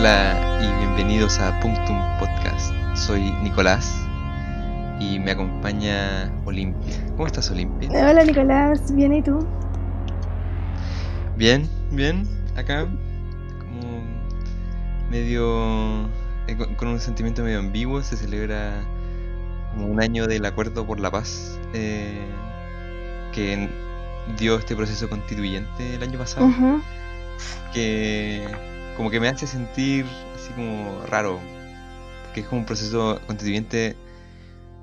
[0.00, 2.72] Hola y bienvenidos a Punctum Podcast.
[2.94, 3.92] Soy Nicolás
[5.00, 6.94] y me acompaña Olimpia.
[7.16, 7.88] ¿Cómo estás, Olimpia?
[7.90, 9.44] Hola Nicolás, ¿bien y tú?
[11.36, 12.86] Bien, bien, acá.
[13.58, 14.04] Como
[15.10, 16.08] medio.
[16.46, 18.00] eh, con- un sentimiento medio ambiguo.
[18.02, 18.84] Se celebra
[19.72, 22.24] como un año del Acuerdo por la Paz eh,
[23.32, 23.68] que
[24.38, 26.48] dio este proceso constituyente el año pasado.
[27.74, 28.46] Que
[28.98, 30.04] como que me hace sentir
[30.34, 31.38] así como raro,
[32.24, 33.94] porque es como un proceso constituyente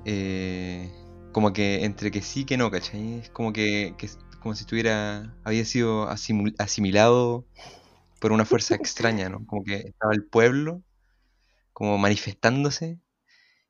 [0.06, 0.90] eh,
[1.32, 3.18] como que entre que sí que no, ¿cachai?
[3.18, 4.08] Es como que, que
[4.40, 6.08] como si estuviera, había sido
[6.58, 7.44] asimilado
[8.18, 9.44] por una fuerza extraña, ¿no?
[9.46, 10.82] Como que estaba el pueblo
[11.74, 12.98] como manifestándose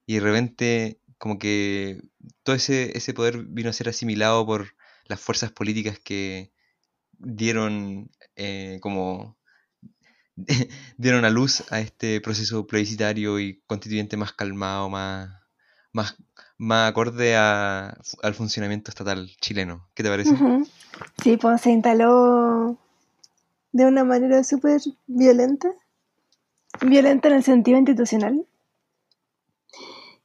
[0.07, 2.03] y de repente como que
[2.45, 6.53] todo ese, ese poder vino a ser asimilado por las fuerzas políticas que
[7.19, 9.36] dieron eh, como
[10.97, 15.31] dieron a luz a este proceso plebiscitario y constituyente más calmado, más,
[15.93, 16.17] más,
[16.59, 19.89] más acorde a- al funcionamiento estatal chileno.
[19.95, 20.37] ¿Qué te parece?
[21.23, 22.79] Sí, pues se instaló
[23.73, 25.69] de una manera súper violenta.
[26.83, 28.47] Violenta en el sentido institucional.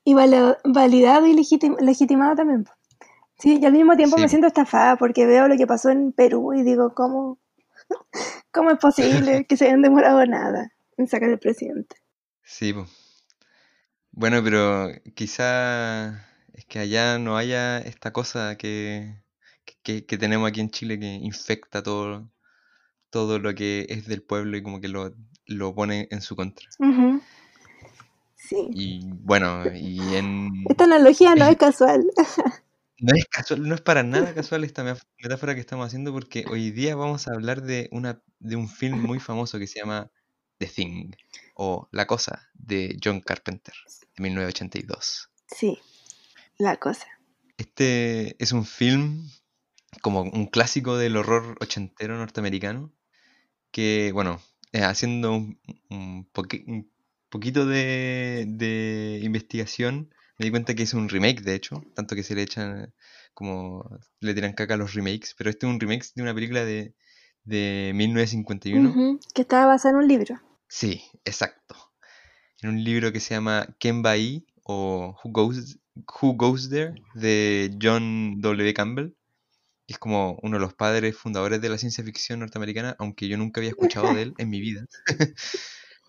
[0.03, 2.65] Y validado y legitim- legitimado también.
[3.37, 4.21] Sí, y al mismo tiempo Sí.
[4.23, 7.39] me siento estafada porque veo lo que pasó en Perú y digo, ¿cómo,
[8.51, 11.95] cómo es posible que se hayan demorado nada en sacar al presidente?
[12.43, 12.87] Sí, po.
[14.11, 19.23] Bueno, pero quizá es que allá no haya esta cosa que,
[19.83, 22.29] que, que tenemos aquí en Chile que infecta todo,
[23.09, 25.13] todo lo que es del pueblo y como que lo,
[25.45, 26.67] lo pone en su contra.
[28.35, 28.67] Sí.
[28.73, 30.65] Y bueno, y en...
[30.69, 32.03] Esta analogía no es casual.
[33.01, 34.83] No es casual, no es para nada casual esta
[35.21, 39.01] metáfora que estamos haciendo porque hoy día vamos a hablar de una de un film
[39.01, 40.11] muy famoso que se llama
[40.59, 41.11] The Thing
[41.55, 43.73] o La Cosa de John Carpenter
[44.15, 45.29] de 1982.
[45.47, 45.79] Sí,
[46.57, 47.07] la cosa.
[47.57, 49.29] Este es un film
[50.01, 52.93] como un clásico del horror ochentero norteamericano
[53.71, 54.41] que, bueno,
[54.73, 55.59] eh, haciendo un,
[55.89, 56.91] un poqui- un
[57.29, 62.23] poquito de, de investigación, me di cuenta que es un remake, de hecho, tanto que
[62.23, 62.91] se le echan
[63.35, 63.87] como
[64.19, 66.95] le tiran caca a los remakes, pero este es un remake de una película de,
[67.43, 68.89] de 1951.
[68.89, 70.41] Ujú, Que estaba basada en un libro.
[70.67, 71.75] Sí, exacto.
[72.63, 74.47] En un libro que se llama ¿Quién va ahí?
[74.63, 75.79] o Who Goes,
[76.21, 76.95] Who Goes There?
[77.13, 78.73] de John W.
[78.73, 79.13] Campbell.
[79.87, 83.59] Es como uno de los padres fundadores de la ciencia ficción norteamericana, aunque yo nunca
[83.59, 84.85] había escuchado de él en mi vida.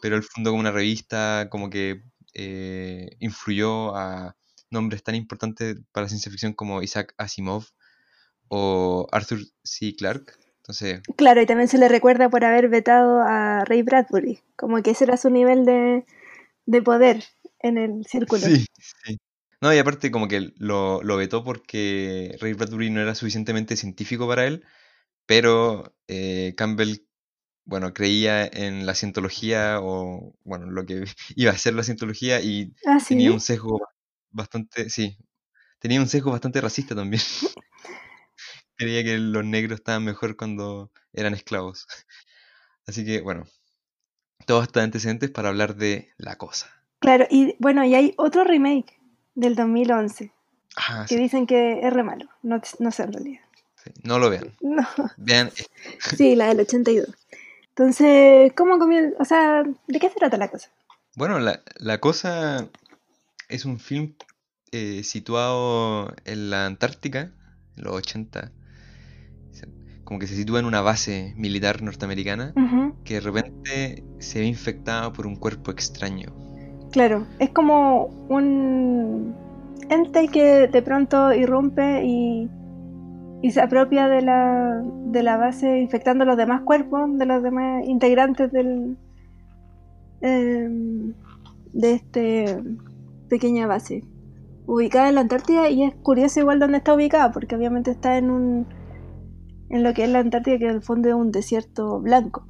[0.00, 2.02] Pero él fundó como una revista, como que
[2.34, 4.36] eh, influyó a
[4.70, 7.66] nombres tan importantes para la ciencia ficción como Isaac Asimov
[8.48, 9.94] o Arthur C.
[9.96, 10.32] Clarke.
[10.58, 14.92] Entonces, Claro, y también se le recuerda por haber vetado a Ray Bradbury, como que
[14.92, 16.04] ese era su nivel de,
[16.66, 17.24] de poder
[17.60, 18.42] en el círculo.
[18.42, 18.64] Sí,
[19.04, 19.18] sí.
[19.60, 24.26] No, y aparte como que lo, lo vetó porque Ray Bradbury no era suficientemente científico
[24.26, 24.64] para él,
[25.26, 27.06] pero eh, Campbell,
[27.64, 31.04] bueno, creía en la cientología o, bueno, lo que
[31.36, 33.80] iba a ser la cientología y Ah, tenía un sesgo
[34.30, 35.16] bastante, sí,
[35.78, 37.22] tenía un sesgo bastante racista también.
[38.76, 41.86] Creía que los negros estaban mejor cuando eran esclavos.
[42.86, 43.44] Así que, bueno,
[44.46, 46.68] todos estos antecedentes para hablar de la cosa.
[46.98, 48.98] Claro, y bueno, y hay otro remake
[49.34, 50.32] del 2011
[50.76, 52.28] Ah, que sí, dicen que es re malo.
[52.42, 53.40] No, no sé en realidad.
[53.84, 54.56] sí, No lo vean.
[54.62, 54.86] No,
[55.18, 55.50] Vean
[56.16, 57.08] sí, la del 82.
[57.76, 59.16] Entonces, ¿cómo comienza?
[59.18, 60.68] O sea, ¿de qué se trata la cosa?
[61.16, 62.68] Bueno, la, la cosa
[63.48, 64.14] es un film
[64.72, 67.32] eh, situado en la Antártica,
[67.76, 68.52] en los 80.
[69.52, 69.68] Se-
[70.04, 72.52] Como que se sitúa en una base militar norteamericana
[73.04, 76.28] que de repente se ve infectada por un cuerpo extraño.
[76.92, 79.34] Claro, es como un
[79.88, 82.48] ente que de pronto irrumpe y,
[83.42, 87.84] y se apropia de la, de la base infectando los demás cuerpos, de los demás
[87.86, 88.96] integrantes del,
[90.20, 91.12] em,
[91.72, 92.62] de este
[93.28, 94.04] pequeña base.
[94.66, 98.30] Ubicada en la Antártida y es curioso igual dónde está ubicada porque obviamente está en
[98.30, 98.66] un
[99.70, 102.46] en lo que es la Antártida que en el fondo es un desierto blanco.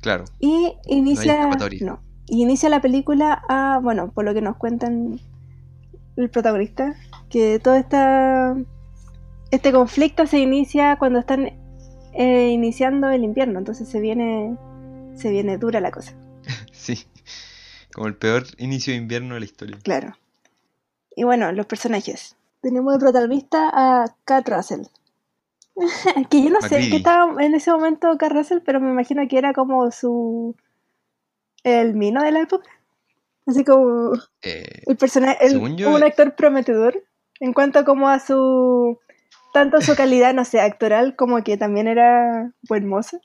[0.00, 1.50] Claro, y inicia
[1.82, 5.20] no, y inicia la película a bueno por lo que nos cuentan
[6.16, 6.94] el protagonista
[7.28, 8.56] que todo esta
[9.50, 11.52] este conflicto se inicia cuando están
[12.12, 14.56] eh, iniciando el invierno entonces se viene
[15.16, 16.14] se viene dura la cosa
[16.72, 17.06] sí.
[17.92, 19.76] Como el peor inicio de invierno de la historia.
[19.82, 20.16] Claro.
[21.16, 22.36] Y bueno, los personajes.
[22.62, 24.82] Tenemos de protagonista a Kat Russell.
[26.30, 29.38] que yo no sé qué estaba en ese momento Kat Russell, pero me imagino que
[29.38, 30.54] era como su
[31.64, 32.70] el mino de la época.
[33.46, 34.12] Así como
[34.42, 37.02] Eh, el personaje, el- yo, un actor prometedor
[37.40, 38.98] en cuanto como a su
[39.52, 43.20] tanto su calidad, no sé, actoral como que también era buen mozo.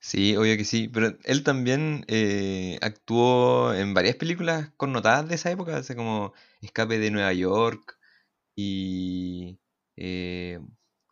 [0.00, 5.50] sí, obvio que sí, pero él también eh, actuó en varias películas connotadas de esa
[5.50, 7.98] época, o sea, como Escape de Nueva York
[8.56, 9.60] y...
[9.96, 10.60] eh,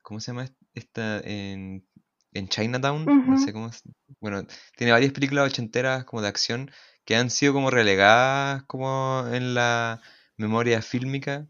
[0.02, 1.20] ¿cómo se llama esta?
[1.20, 1.86] En,
[2.34, 3.82] en Chinatown, no sé cómo es.
[4.20, 4.46] Bueno,
[4.76, 6.70] tiene varias películas ochenteras como de acción
[7.04, 10.02] que han sido como relegadas como en la
[10.38, 11.48] memoria fílmica,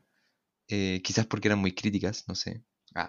[0.69, 2.65] eh, quizás porque eran muy críticas, no sé.
[2.95, 3.09] Ah,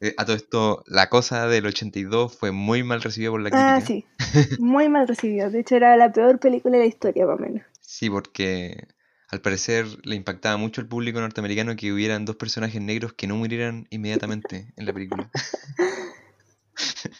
[0.00, 3.76] eh, a todo esto, La Cosa del 82 fue muy mal recibida por la Ah,
[3.76, 3.86] crítica.
[3.86, 4.04] sí.
[4.60, 5.50] Muy mal recibido.
[5.50, 7.62] De hecho, era la peor película de la historia, más o menos.
[7.80, 8.88] Sí, porque
[9.30, 13.36] al parecer le impactaba mucho al público norteamericano que hubieran dos personajes negros que no
[13.36, 15.30] murieran inmediatamente en la película.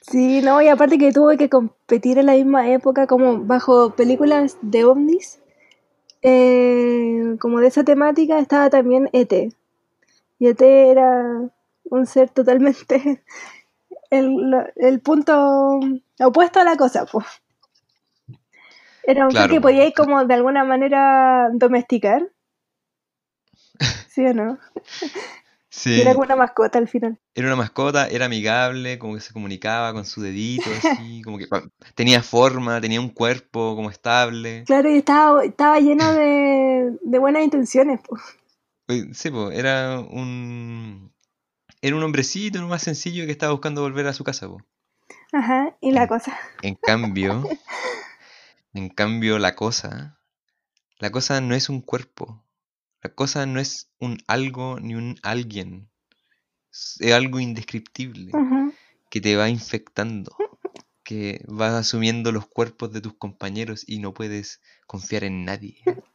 [0.00, 4.56] Sí, no, y aparte que tuvo que competir en la misma época como bajo películas
[4.62, 5.38] de ovnis,
[6.23, 9.52] eh, como de esa temática estaba también ET.
[10.38, 11.50] Y ET era
[11.90, 13.25] un ser totalmente
[14.11, 15.81] el, el punto
[16.20, 17.26] opuesto a la cosa, pues.
[19.12, 19.64] Era un ser que po.
[19.64, 22.20] podíais como de alguna manera domesticar,
[24.06, 24.58] ¿sí o no?
[25.93, 27.19] Y era Sí, como una mascota al final.
[27.35, 31.49] era una mascota, era amigable, como que se comunicaba con su dedito, así, como que
[31.94, 34.67] tenía forma, tenía un cuerpo como estable.
[34.67, 38.23] Claro, y estaba, estaba lleno de, de buenas intenciones, pues.
[38.88, 41.12] Oye, Sí, po, era un...
[41.81, 44.59] Era un hombrecito, más sencillo que estaba buscando volver a su casa, po.
[45.33, 46.39] Ajá, y la En, cosa.
[46.63, 47.45] en cambio,
[48.75, 50.19] en cambio, la cosa,
[50.99, 52.45] la cosa no es un cuerpo.
[53.03, 55.89] La cosa no es un algo ni un alguien.
[56.71, 58.33] Es algo indescriptible
[59.09, 60.37] que te va infectando,
[61.05, 65.79] que vas asumiendo los cuerpos de tus compañeros y no puedes confiar en nadie.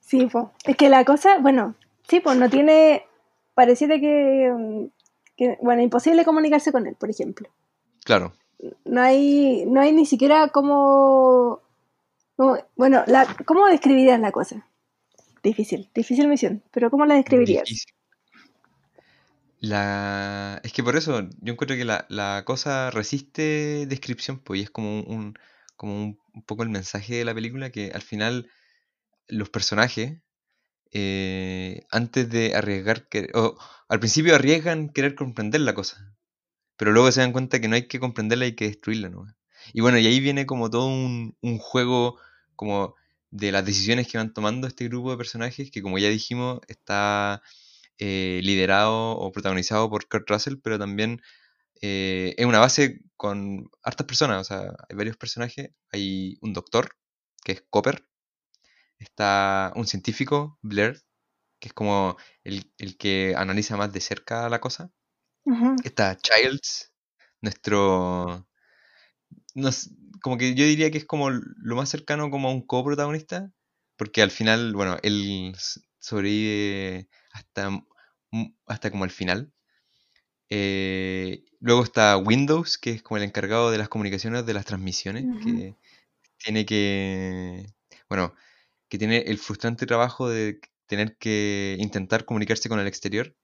[0.00, 0.46] Sí, pues.
[0.64, 1.74] Es que la cosa, bueno,
[2.12, 3.04] sí, pues no tiene.
[3.54, 4.86] Pareciera que, mm,
[5.36, 7.48] que, bueno, imposible comunicarse con él, por ejemplo.
[8.04, 8.32] Claro,
[8.84, 11.60] No hay, no hay ni siquiera como-
[12.76, 14.66] bueno, la, ¿cómo describirías la cosa?
[15.42, 17.64] Difícil, difícil misión, pero ¿cómo la describirías?
[17.68, 17.92] difícil.
[19.60, 20.60] La...
[20.64, 24.70] Es que por eso yo encuentro que la, la cosa resiste descripción, pues, y es
[24.70, 25.34] como un, un-
[25.76, 28.48] como un, un poco el mensaje de la película, que al final
[29.28, 30.20] los personajes,
[30.92, 33.56] eh, antes de arriesgar, que, o
[33.88, 36.14] al principio arriesgan querer comprender la cosa,
[36.76, 39.26] pero luego se dan cuenta que no hay que comprenderla, hay que destruirla, ¿no?
[39.72, 42.18] Y bueno, y ahí viene como todo un, juego
[42.56, 42.94] como
[43.30, 47.42] de las decisiones que van tomando este grupo de personajes, que como ya dijimos, está
[47.98, 51.22] eh, liderado o protagonizado por Kurt Russell, pero también
[51.82, 56.96] eh, es una base con hartas personas, o sea, hay varios personajes, hay un doctor,
[57.44, 58.04] que es Copper,
[59.02, 61.02] está un científico, Blair,
[61.60, 64.92] que es como el, el que analiza más de cerca la cosa,
[65.84, 66.92] está Childs,
[67.42, 68.46] nuestro...
[69.54, 69.90] no s-
[70.22, 73.52] como que yo diría que es como lo más cercano como a un coprotagonista,
[73.96, 75.54] porque al final, bueno, él
[75.98, 77.70] sobrevive hasta,
[78.66, 79.52] hasta como al final.
[80.50, 85.28] Eh, luego está Windows, que es como el encargado de las comunicaciones, de las transmisiones,
[85.38, 85.76] que
[86.38, 87.66] tiene que,
[88.08, 88.34] bueno,
[88.92, 93.34] que tiene el frustrante trabajo de tener que intentar comunicarse con el exterior.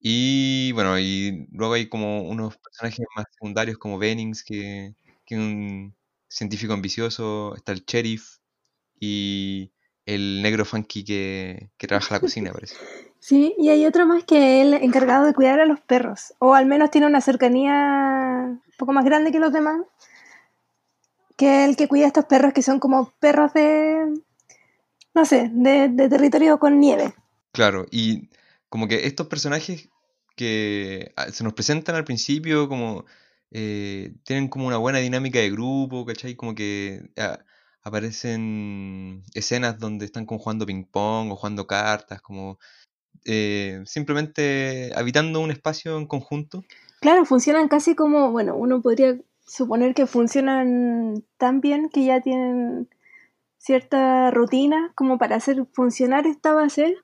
[0.00, 4.94] Y bueno, y luego hay como unos personajes más secundarios como Bennings, que,
[5.26, 5.94] que es un
[6.28, 8.38] científico ambicioso, está el sheriff
[8.98, 9.70] y
[10.06, 12.74] el negro funky que, que trabaja la cocina, parece.
[13.20, 16.64] Sí, y hay otro más que él encargado de cuidar a los perros, o al
[16.64, 19.82] menos tiene una cercanía un poco más grande que los demás,
[21.36, 24.22] que el que cuida a estos perros que son como perros de,
[25.18, 27.12] no sé, de, de territorio con nieve.
[27.50, 28.30] Claro, y
[28.68, 29.88] como que estos personajes
[30.36, 33.04] que ah, se nos presentan al principio como
[33.50, 36.36] eh, tienen como una buena dinámica de grupo, ¿cachai?
[36.36, 37.40] Como que ah,
[37.82, 42.60] aparecen escenas donde están como jugando ping pong o jugando cartas, como
[43.24, 46.62] eh, simplemente habitando un espacio en conjunto.
[47.00, 52.88] Claro, funcionan casi como, bueno, uno podría suponer que funcionan tan bien que ya tienen
[53.58, 56.96] cierta rutina como para hacer funcionar esta base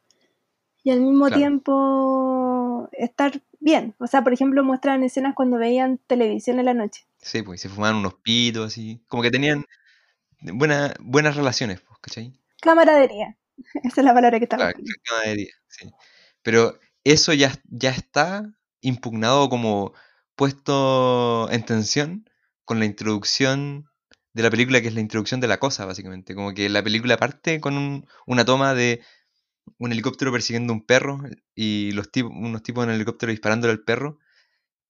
[0.83, 1.41] y al mismo Claro.
[1.41, 3.95] tiempo estar bien.
[3.99, 7.07] O sea, por ejemplo, muestran escenas cuando veían televisión en la noche.
[7.19, 9.03] Sí, pues se fumaban unos pitos, así.
[9.09, 9.65] Como que tenían
[10.43, 12.33] buena, buenas relaciones, pues, ¿cachai?
[12.61, 13.37] Camaradería.
[13.85, 15.91] Esa es la palabra que estaba Claro, camaradería, sí.
[16.43, 19.93] Pero eso ya, ya está impugnado como
[20.37, 22.29] puesto en tensión
[22.65, 23.87] con la introducción
[24.35, 26.35] de la película, que es la introducción de la cosa, básicamente.
[26.37, 29.03] Como que la película parte con un- una toma de
[29.79, 31.21] un helicóptero persiguiendo un perro
[31.55, 34.19] y los tipos, unos tipos en el helicóptero disparándole al perro,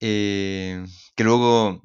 [0.01, 0.85] eh,
[1.17, 1.83] que luego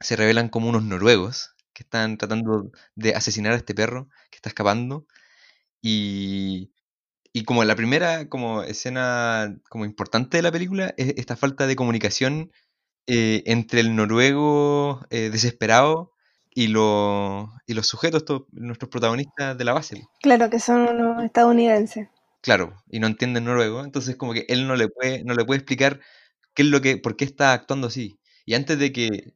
[0.00, 4.48] se revelan como unos noruegos que están tratando de asesinar a este perro que está
[4.50, 5.06] escapando.
[5.82, 6.72] Y,
[7.32, 11.76] y como la primera como escena como importante de la película es esta falta de
[11.76, 12.52] comunicación
[13.08, 16.12] eh, entre el noruego eh, desesperado
[16.52, 20.02] y, lo- y los sujetos, nuestros protagonistas de la base.
[20.20, 22.08] Claro que son unos estadounidenses.
[22.42, 25.58] Claro, y no entienden noruego, entonces como que él no le puede, no le puede
[25.58, 26.00] explicar
[26.54, 28.18] qué es lo que, por qué está actuando así.
[28.46, 29.34] Y antes de que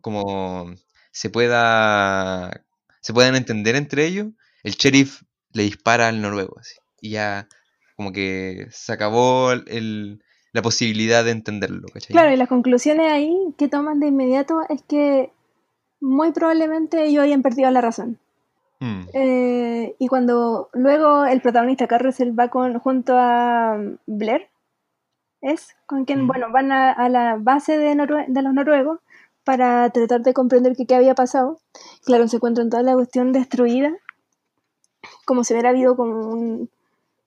[0.00, 0.72] como
[1.10, 2.64] se pueda,
[3.00, 4.28] se puedan entender entre ellos,
[4.62, 5.22] el sheriff
[5.52, 6.76] le dispara al noruego, así.
[7.00, 7.48] Y ya
[7.96, 10.22] como que se acabó el- el-
[10.52, 12.12] la posibilidad de entenderlo, ¿cachai?
[12.12, 15.30] Claro, y las conclusiones ahí que toman de inmediato es que
[16.00, 18.18] muy probablemente ellos hayan perdido la razón.
[18.80, 24.48] Mm, Eh, y cuando luego el protagonista Carrusel va con, junto a Blair,
[25.40, 26.26] es con quien, Mm.
[26.26, 27.94] bueno, van a, a la base de,
[28.28, 29.00] de los noruegos
[29.44, 31.58] para tratar de comprender qué, qué había pasado.
[32.04, 33.92] Claro, se encuentran toda la cuestión destruida,
[35.24, 36.70] como si hubiera habido como un-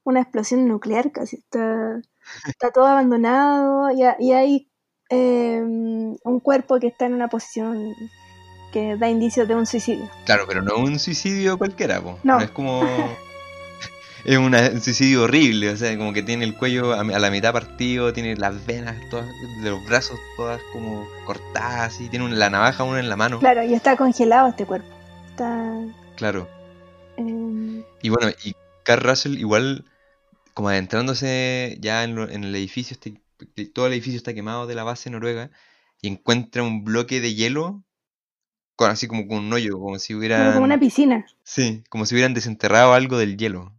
[0.04, 1.38] una explosión nuclear casi.
[1.38, 2.02] Está,
[2.48, 4.68] está todo abandonado y hay
[5.10, 7.94] eh, un cuerpo que está en una posición
[8.72, 10.10] que da indicios de un suicidio.
[10.26, 12.20] Claro, pero no un suicidio cualquiera, po.
[12.24, 12.40] No.
[12.40, 12.84] es como...
[14.26, 17.54] Es una- un suicidio horrible, o sea, como que tiene el cuello a, la mitad
[17.54, 19.26] partido, tiene las venas todas
[19.64, 23.40] de los brazos todas como cortadas y tiene una- la navaja uno en la mano.
[23.40, 24.90] Claro, y está congelado este cuerpo.
[25.30, 25.74] Está.
[26.18, 26.50] Claro.
[27.16, 29.86] eh, Y bueno, y Carl Russell igual
[30.54, 33.22] como adentrándose ya en, lo- en el edificio, este,
[33.68, 35.50] todo el edificio está quemado de la base noruega
[36.02, 37.84] y encuentra un bloque de hielo
[38.80, 40.54] con así como con un hoyo, como si como, hubieran...
[40.54, 41.26] como una piscina.
[41.44, 43.74] Sí, como si hubieran desenterrado algo del hielo.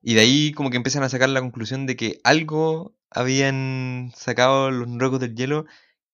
[0.00, 4.70] Y de ahí como que empiezan a sacar la conclusión de que algo habían sacado
[4.70, 5.66] los noruegos del hielo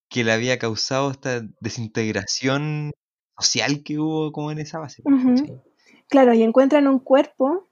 [0.09, 2.91] que le había causado esta desintegración
[3.39, 5.05] social que hubo como en esa base.
[6.09, 7.69] Claro, y encuentran un cuerpo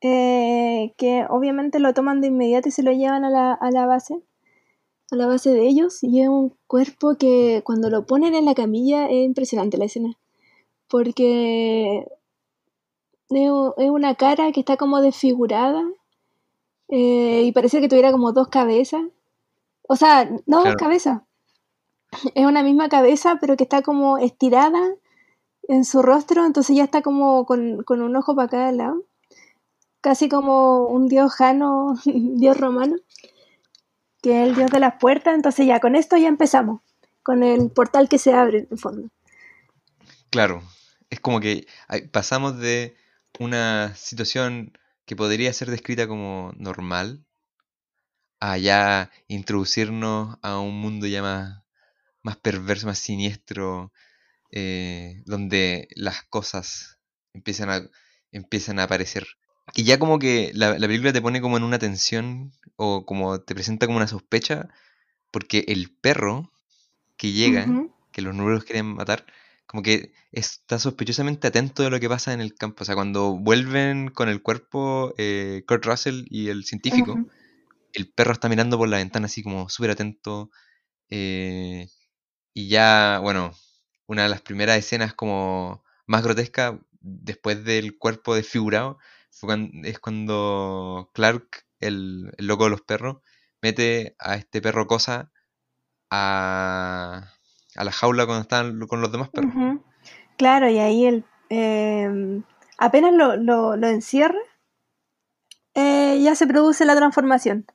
[0.00, 3.86] eh, que obviamente lo toman de inmediato y se lo llevan a la, a la
[3.86, 4.18] base,
[5.10, 8.54] a la base de ellos, y es un cuerpo que cuando lo ponen en la
[8.54, 10.18] camilla es impresionante la escena,
[10.88, 12.06] porque
[13.30, 15.82] es una cara que está como desfigurada
[16.88, 19.02] eh, y parece que tuviera como dos cabezas,
[19.88, 21.22] o sea, no dos cabezas,
[22.34, 24.94] es una misma cabeza pero que está como estirada
[25.68, 29.04] en su rostro, entonces ya está como con, con un ojo para cada lado.
[30.00, 32.96] Casi como un dios jano, dios romano,
[34.28, 35.34] que es el dios de las puertas.
[35.34, 36.82] Entonces ya con esto ya empezamos,
[37.22, 39.08] con el portal que se abre en el fondo.
[40.30, 40.62] Claro,
[41.08, 41.66] es como que
[42.12, 42.94] pasamos de
[43.38, 47.24] una situación que podría ser descrita como normal
[48.38, 51.62] a ya introducirnos a un mundo ya más,
[52.22, 53.92] más perverso, más siniestro,
[54.50, 56.98] eh, donde las cosas
[57.32, 57.80] empiezan a,
[58.30, 59.26] empiezan a aparecer.
[59.78, 63.40] Y ya como que la, la película te pone como en una tensión o como
[63.40, 64.68] te presenta como una sospecha,
[65.32, 66.52] porque el perro
[67.16, 67.78] que llega,
[68.12, 69.24] que los números quieren matar,
[69.66, 72.82] como que está sospechosamente atento de lo que pasa en el campo.
[72.82, 77.22] O sea, cuando vuelven con el cuerpo eh, Kurt Russell y el científico,
[77.92, 80.50] el perro está mirando por la ventana así como súper atento.
[81.10, 81.88] eh,
[82.54, 83.54] y ya, bueno,
[84.08, 88.98] una de las primeras escenas como más grotescas después del cuerpo desfigurado
[89.38, 93.18] fue es cuando Clark, el, el loco de los perros,
[93.62, 95.30] mete a este perro cosa
[96.10, 97.30] a,
[97.76, 99.52] a la jaula cuando están con los demás perros.
[100.36, 102.42] Claro, y ahí el, eh,
[102.78, 104.38] apenas lo, lo, lo encierra,
[105.74, 107.66] eh, ya se produce la transformación.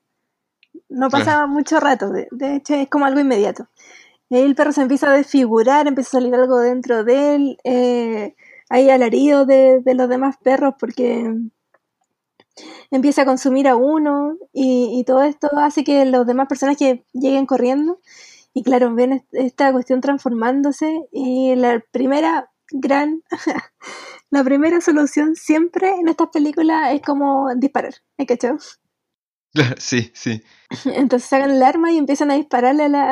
[0.90, 1.26] No Claro.
[1.26, 3.68] pasaba mucho rato, de, de hecho es como algo inmediato.
[4.30, 7.58] Y ahí el perro se empieza a desfigurar, empieza a salir algo dentro de él,
[7.64, 8.36] eh,
[8.74, 11.34] hay alarido de, de los demás perros porque
[12.92, 17.46] empieza a consumir a uno y, y todo esto hace que los demás personajes lleguen
[17.46, 18.00] corriendo
[18.54, 23.24] y claro, ven est- esta cuestión transformándose y la primera gran,
[24.32, 28.58] la primera solución siempre en estas películas es como disparar, ¿me cachado?
[29.80, 30.42] Sí, sí.
[30.86, 33.04] Entonces sacan el arma y empiezan a dispararle a, la-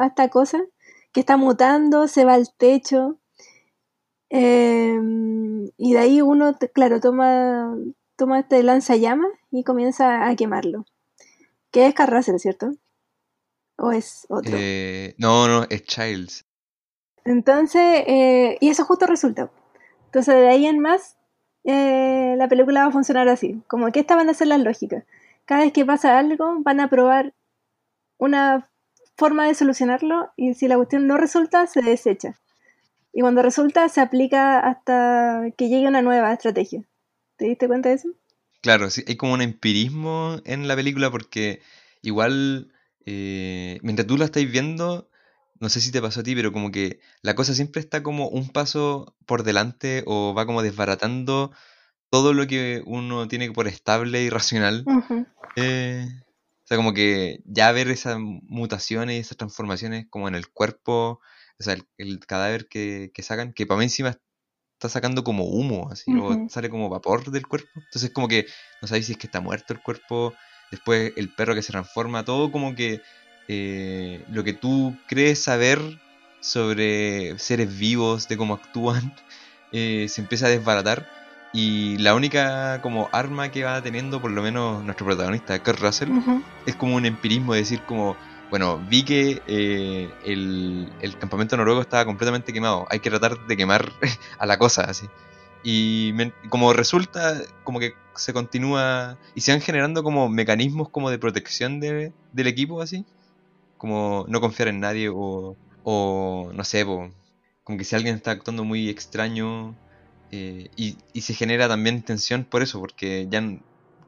[0.00, 0.60] a- a esta cosa
[1.12, 3.18] que está mutando, se va al techo.
[4.36, 4.98] Eh,
[5.76, 7.72] y de ahí uno, claro, toma,
[8.16, 10.86] toma este lanzallamas y comienza a quemarlo.
[11.70, 12.72] Que es Carrasel, ¿cierto?
[13.76, 14.52] ¿O es otro?
[14.56, 16.44] Eh, no, no, es Childs.
[17.24, 19.50] Entonces, eh, y eso justo resulta.
[20.06, 21.16] Entonces, de ahí en más,
[21.62, 23.62] eh, la película va a funcionar así.
[23.68, 25.04] Como que estas van a ser las lógicas.
[25.44, 27.34] Cada vez que pasa algo, van a probar
[28.18, 28.68] una
[29.16, 32.40] forma de solucionarlo y si la cuestión no resulta, se desecha.
[33.14, 36.84] Y cuando resulta, se aplica hasta que llegue una nueva estrategia.
[37.36, 38.08] ¿Te diste cuenta de eso?
[38.60, 41.62] Claro, sí, hay como un empirismo en la película porque
[42.02, 42.72] igual,
[43.06, 45.08] eh, mientras tú la estás viendo,
[45.60, 48.28] no sé si te pasó a ti, pero como que la cosa siempre está como
[48.28, 51.52] un paso por delante o va como desbaratando
[52.10, 54.84] todo lo que uno tiene por estable y racional.
[55.56, 56.06] Eh,
[56.64, 61.20] o sea, como que ya ver esas mutaciones y esas transformaciones como en el cuerpo,
[61.58, 64.18] o sea, el, cadáver que, que, sacan, que para mí encima
[64.74, 67.68] está sacando como humo, así, o sale como vapor del cuerpo.
[67.76, 68.46] Entonces como que
[68.82, 70.34] no sabéis si es que está muerto el cuerpo,
[70.70, 73.00] después el perro que se transforma, todo como que
[73.48, 75.80] eh, lo que tú crees saber
[76.40, 79.14] sobre seres vivos, de cómo actúan,
[79.72, 81.08] eh, se empieza a desbaratar.
[81.52, 86.10] Y la única como arma que va teniendo, por lo menos nuestro protagonista, Kurt Russell,
[86.66, 88.16] es como un empirismo de decir como,
[88.50, 93.92] bueno, vi que eh, el, campamento noruego estaba completamente quemado, hay que tratar de quemar
[94.38, 95.06] a la cosa, así.
[95.62, 96.12] Y
[96.50, 101.80] como resulta, como que se continúa y se van generando como mecanismos como de protección
[101.80, 103.04] de, del equipo, así
[103.84, 108.64] como no confiar en nadie o, o no sé, como que si alguien está actuando
[108.64, 109.74] muy extraño
[110.30, 113.42] eh, y, y, se genera también tensión por eso, porque ya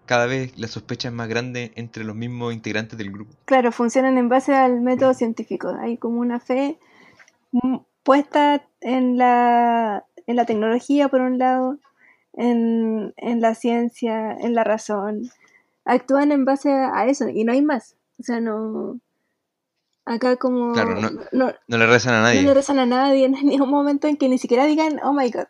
[0.07, 3.35] cada vez la sospecha es más grande entre los mismos integrantes del grupo.
[3.45, 6.79] Claro, funcionan en base al método científico, hay como una fe
[8.03, 11.79] puesta en la, en la tecnología por un lado,
[12.33, 15.31] en, en la ciencia, en la razón,
[15.85, 17.97] actúan en base a eso y no hay más.
[18.19, 19.01] O sea, no,
[20.07, 20.73] Acá como...
[21.33, 22.41] no, le rezan a nadie.
[22.43, 25.13] No le rezan a nadie, no hay ningún momento en que ni siquiera digan, oh
[25.13, 25.47] my god.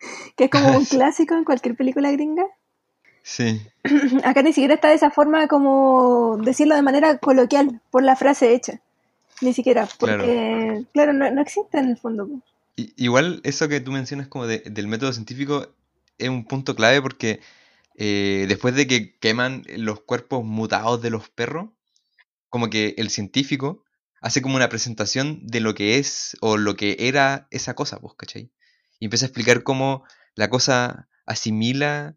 [0.36, 2.46] Que es como un clásico en cualquier película gringa.
[3.22, 3.62] Sí.
[4.24, 8.54] Acá ni siquiera está de esa forma como decirlo de manera coloquial, por la frase
[8.54, 8.80] hecha.
[9.40, 12.28] Ni siquiera, porque, claro, no, existe en el fondo.
[12.76, 15.66] igual eso que tú mencionas como del método científico
[16.18, 17.40] es un punto clave porque
[17.96, 21.70] eh, después de que queman los cuerpos mutados de los perros,
[22.48, 23.82] como que el científico
[24.20, 28.14] hace como una presentación de lo que es o lo que era esa cosa, pues,
[28.16, 28.50] ¿cachai?
[29.00, 30.04] Y empieza a explicar cómo
[30.36, 32.16] la cosa asimila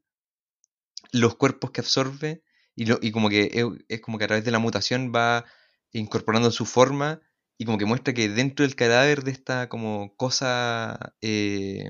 [1.15, 2.43] los cuerpos que absorbe
[2.75, 5.45] y, lo, y como que es, como que a través de la mutación va
[5.91, 7.21] incorporando su forma
[7.57, 11.89] y como que muestra que dentro del cadáver de esta como cosa, eh,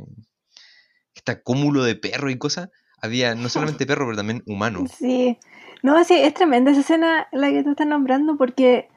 [1.15, 2.69] este cúmulo de perro y cosas,
[3.01, 4.85] había no solamente perro, pero también humano.
[4.95, 5.39] Sí,
[5.81, 8.89] no, sí, es tremenda esa escena la que tú estás nombrando porque,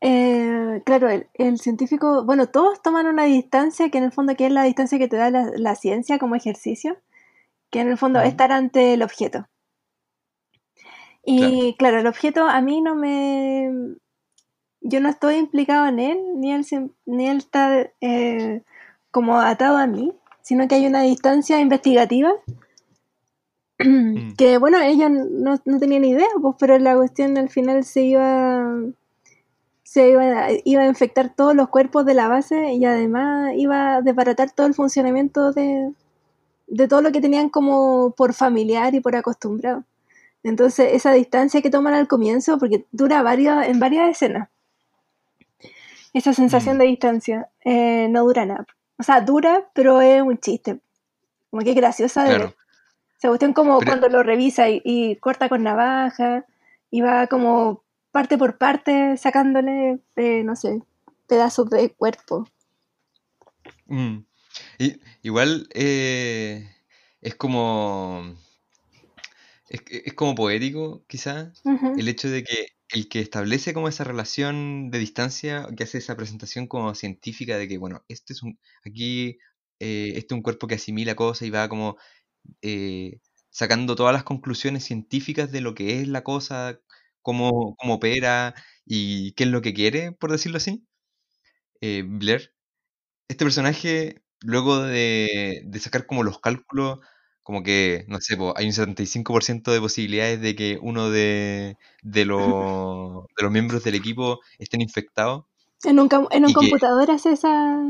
[0.00, 4.52] eh, claro, el, científico, bueno, todos toman una distancia que en el fondo que es
[4.52, 6.98] la distancia que te da la, ciencia como ejercicio,
[7.74, 9.48] que en el fondo es estar ante el objeto.
[11.26, 11.98] Y claro.
[11.98, 13.96] el objeto a mí no me...
[14.80, 16.64] Yo no estoy implicado en él, ni él,
[17.04, 18.62] ni él está eh,
[19.10, 22.32] como atado a mí, sino que hay una distancia investigativa
[23.78, 24.34] Mm.
[24.36, 28.72] que bueno, ellos no, no, tenían idea, pues, pero la cuestión al final se iba
[29.82, 34.02] se iba, iba, a infectar todos los cuerpos de la base y además iba a
[34.02, 35.92] desbaratar todo el funcionamiento de,
[36.66, 39.84] de todo lo que tenían como por familiar y por acostumbrado.
[40.42, 44.48] Entonces, esa distancia que toman al comienzo, porque dura varios, en varias escenas,
[46.12, 46.78] esa sensación mm.
[46.78, 48.66] de distancia eh, no dura nada.
[48.98, 50.80] O sea, dura, pero es un chiste.
[51.50, 52.54] Como que es graciosa de ver.
[53.18, 56.44] Esa cuestión como cuando lo revisa y, corta con navaja
[56.90, 60.82] y va como parte por parte sacándole, eh, no sé,
[61.26, 62.46] pedazos de cuerpo.
[63.86, 64.18] Mm.
[64.78, 66.68] Y, igual eh,
[67.20, 68.36] es como...
[69.68, 71.52] Es, como poético, quizá,
[71.96, 76.16] el hecho de que el que establece como esa relación de distancia, que hace esa
[76.16, 79.38] presentación como científica de que, bueno, este es un, aquí,
[79.80, 81.96] eh, este es un cuerpo que asimila cosas y va como
[82.62, 86.80] eh, sacando todas las conclusiones científicas de lo que es la cosa,
[87.22, 88.54] cómo, cómo opera
[88.86, 90.86] y qué es lo que quiere, por decirlo así.
[91.80, 92.54] Eh, Blair,
[93.28, 97.00] este personaje, luego de, sacar como los cálculos,
[97.42, 103.24] como que, no sé, hay un 75% de posibilidades de que uno de, de, los,
[103.36, 105.44] de los miembros del equipo estén infectados.
[105.82, 107.82] En un, en un computador hace esa...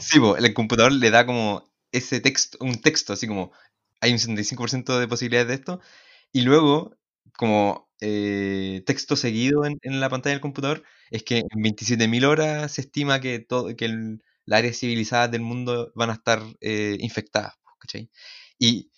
[0.00, 3.52] Sí, el computador le da como ese texto, un texto, así como
[4.00, 5.80] hay un 75% de posibilidades de esto,
[6.32, 6.96] y luego,
[7.36, 12.80] como eh, texto seguido en, la pantalla del computador, es que en 27.000 horas se
[12.80, 18.10] estima que, todo, que las áreas civilizadas del mundo van a estar eh, infectadas, ¿cachai?
[18.58, 18.90] Y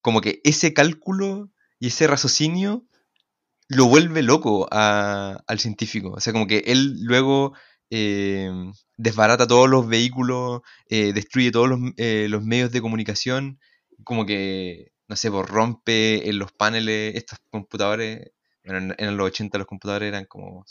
[0.00, 2.86] como que ese cálculo y ese raciocinio
[3.68, 6.12] lo vuelve loco al científico.
[6.12, 7.54] O sea, como que él luego
[7.90, 8.50] eh,
[8.96, 13.60] desbarata todos los vehículos, eh, destruye todos los, los, medios de comunicación,
[14.04, 18.32] como que, no sé, pues rompe en los paneles estos computadores.
[18.64, 20.64] Bueno, en, los 80 los computadores eran como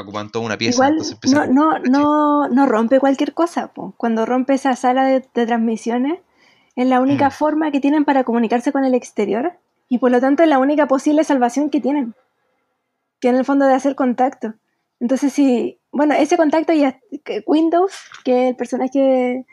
[0.00, 0.90] ocupan toda una pieza.
[1.22, 3.72] Igual no, no, no, rompe cualquier cosa.
[3.96, 6.20] Cuando rompe esa sala de, transmisiones,
[6.76, 7.32] es la única mm.
[7.32, 9.58] forma que tienen para comunicarse con el exterior
[9.88, 12.14] y por lo tanto es la única posible salvación que tienen,
[13.20, 14.54] que en el fondo de hacer contacto.
[15.00, 17.00] Entonces, si, bueno, ese contacto ya,
[17.46, 17.92] Windows,
[18.24, 19.44] que el personaje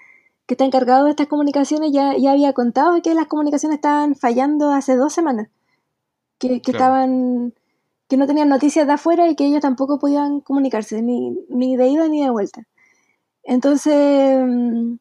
[0.45, 4.71] que está encargado de estas comunicaciones, ya, ya había contado que las comunicaciones estaban fallando
[4.71, 5.49] hace dos semanas,
[6.37, 7.53] que, que estaban
[8.07, 11.87] que no tenían noticias de afuera y que ellos tampoco podían comunicarse, ni, ni de
[11.87, 12.63] ida ni de vuelta.
[13.43, 14.95] Entonces, mm,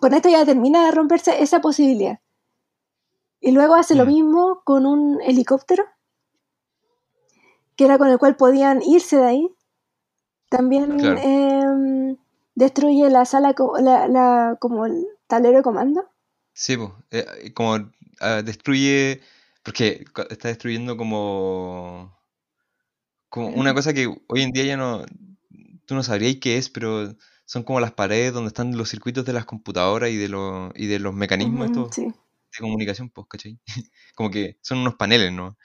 [0.00, 2.18] con esto ya termina de romperse esa posibilidad.
[3.40, 4.08] Y luego hace lo mm.
[4.08, 5.84] mismo con un helicóptero,
[7.76, 9.48] que era con el cual podían irse de ahí.
[10.48, 12.16] También em,
[12.54, 16.08] destruye la sala, la, como el tablero de comando.
[16.54, 17.90] Sí, pues, como
[18.20, 19.20] ah, destruye,
[19.62, 22.15] porque está destruyendo como
[23.28, 25.04] como una cosa que hoy en día ya no,
[25.86, 29.32] tú no sabrías qué es, pero son como las paredes donde están los circuitos de
[29.32, 33.58] las computadoras y de, los, y de los mecanismos de comunicación, pues, ¿cachai?
[34.14, 35.58] como que son unos paneles, ¿no?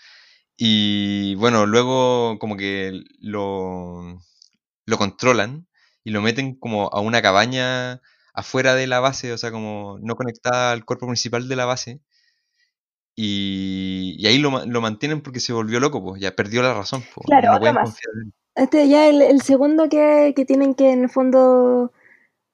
[0.57, 4.19] Y bueno, luego como que lo,
[4.85, 5.67] lo controlan
[6.03, 8.01] y lo meten como a una cabaña
[8.33, 12.01] afuera de la base, o sea, como no conectada al cuerpo principal de la base.
[13.23, 17.03] Y, ahí lo, lo, mantienen porque se volvió loco, pues ya perdió la razón.
[17.13, 17.83] Pues, claro, no
[18.55, 21.91] Este ya el, el segundo que, que, tienen que en el fondo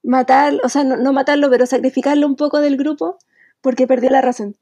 [0.03, 3.17] matar, o sea, no, matarlo, pero sacrificarlo un poco del grupo
[3.61, 4.57] porque perdió la razón.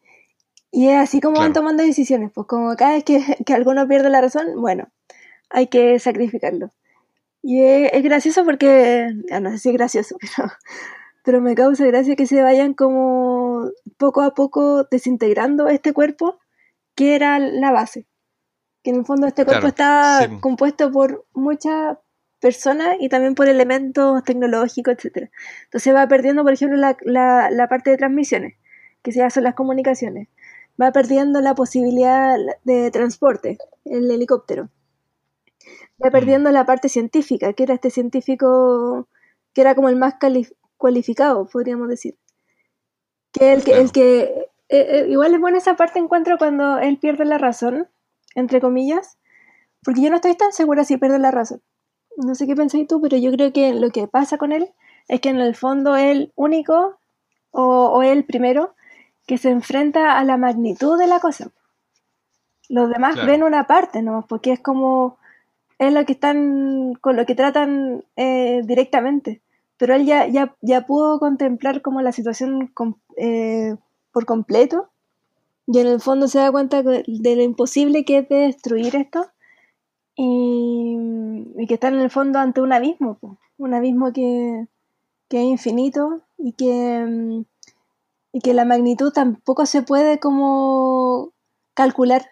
[0.72, 4.12] Y es así como van tomando decisiones, pues como cada vez que, que, alguno pierde
[4.12, 4.90] la razón, bueno,
[5.50, 6.72] hay que sacrificarlo.
[7.42, 9.08] Y es, es gracioso porque,
[9.42, 10.52] no sé si es gracioso, pero
[11.26, 16.40] pero me causa gracia que se vayan como poco a poco desintegrando este cuerpo
[16.94, 18.06] que era la base.
[18.84, 21.98] Que en el fondo este cuerpo está compuesto por muchas
[22.40, 25.32] personas y también por elementos tecnológicos, etc.
[25.64, 26.96] Entonces va perdiendo, por ejemplo, la,
[27.50, 28.54] la, parte de transmisiones,
[29.02, 30.28] que se son las comunicaciones.
[30.80, 34.70] Va perdiendo la posibilidad de transporte, el helicóptero.
[36.04, 36.12] Va mm.
[36.12, 39.08] perdiendo la parte científica, que era este científico
[39.54, 40.16] que era como el más
[40.78, 42.18] cualificado, podríamos decir.
[43.32, 44.22] Que el que, el que
[44.70, 47.88] eh, eh, igual es buena esa parte encuentro cuando él pierde la razón,
[48.34, 49.18] entre comillas,
[49.84, 51.62] porque yo no estoy tan segura si pierde la razón.
[52.18, 54.74] No sé qué pensáis tú, pero yo creo que lo que pasa con él
[55.08, 56.98] es que en el fondo él único
[57.52, 58.74] o, o él primero
[59.28, 61.52] que se enfrenta a la magnitud de la cosa.
[62.70, 64.26] Los demás ven una parte, ¿no?
[64.28, 65.18] Porque es como
[65.78, 69.42] es lo que están con lo que tratan eh, directamente
[69.78, 72.74] pero él ya, ya, ya pudo contemplar como la situación
[73.18, 73.76] eh,
[74.12, 74.90] por completo.
[75.68, 79.26] Y en el fondo se da cuenta de lo imposible que es de destruir esto
[80.16, 80.98] y,
[81.68, 83.20] que está en el fondo ante un abismo,
[83.58, 84.68] un abismo que,
[85.28, 87.44] que, es infinito y que,
[88.32, 91.34] y que la magnitud tampoco se puede como
[91.74, 92.26] calcular,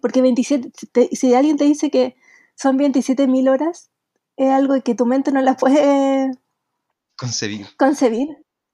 [0.00, 0.72] Porque 27,
[1.12, 2.16] si alguien te dice que
[2.54, 3.90] son 27.000 horas,
[4.36, 6.32] es algo que tu mente no la puede
[7.22, 7.68] Concebir.
[7.76, 8.28] Concebir.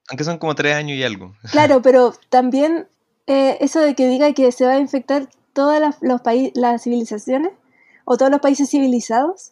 [0.09, 1.35] Aunque son como tres años y algo.
[1.51, 2.87] Claro, pero también
[3.27, 6.21] eh, eso de que diga que se va a infectar todas las, los
[6.55, 7.51] las civilizaciones
[8.05, 9.51] o todos los países civilizados.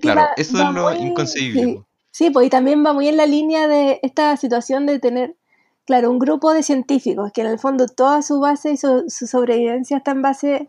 [0.00, 1.84] claro, eso es lo inconcebible.
[2.12, 5.36] Sí, pues y también va muy en la línea de esta situación de tener,
[5.84, 9.26] claro, un grupo de científicos que en el fondo toda su base y su, su
[9.26, 10.68] sobrevivencia está en base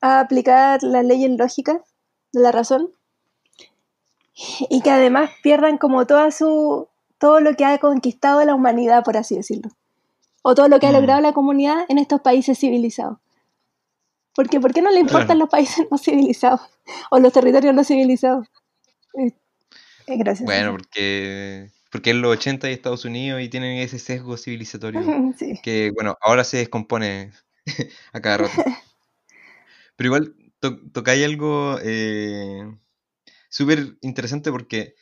[0.00, 1.78] a aplicar las leyes lógicas
[2.32, 2.90] de la razón
[4.34, 9.16] y que además pierdan como toda su, todo lo que ha conquistado la humanidad, por
[9.16, 9.70] así decirlo,
[10.42, 10.94] o todo lo que ha mm.
[10.94, 13.18] logrado la comunidad en estos países civilizados.
[14.34, 16.60] Porque ¿por qué no le importan los países no civilizados
[17.10, 18.48] o los territorios no civilizados?
[19.14, 19.34] Es,
[20.06, 20.44] gracioso.
[20.44, 25.02] Bueno, porque porque en los 80 hay Estados Unidos y tienen ese sesgo civilizatorio
[25.62, 27.32] que, bueno, ahora se descompone
[28.12, 28.64] a cada rato.
[29.96, 32.62] Pero igual to tocáis algo eh,
[33.52, 34.94] súper interesante porque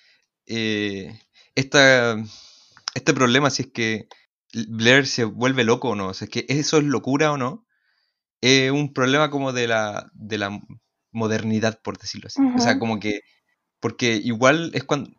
[0.46, 1.18] eh,
[1.54, 4.08] este problema, si es que
[4.68, 7.64] Blair se vuelve loco o no, o sea, es que eso es locura o no,
[8.40, 10.60] es un problema como de la, de la
[11.12, 12.40] modernidad, por decirlo así.
[12.56, 13.20] O sea, como que,
[13.78, 15.10] porque igual es cuando,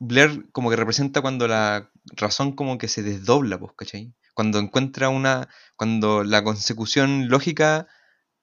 [0.00, 4.12] Blair como que representa cuando la razón como que se desdobla, pues, ¿cachai?
[4.34, 7.86] Cuando encuentra una, cuando la consecución lógica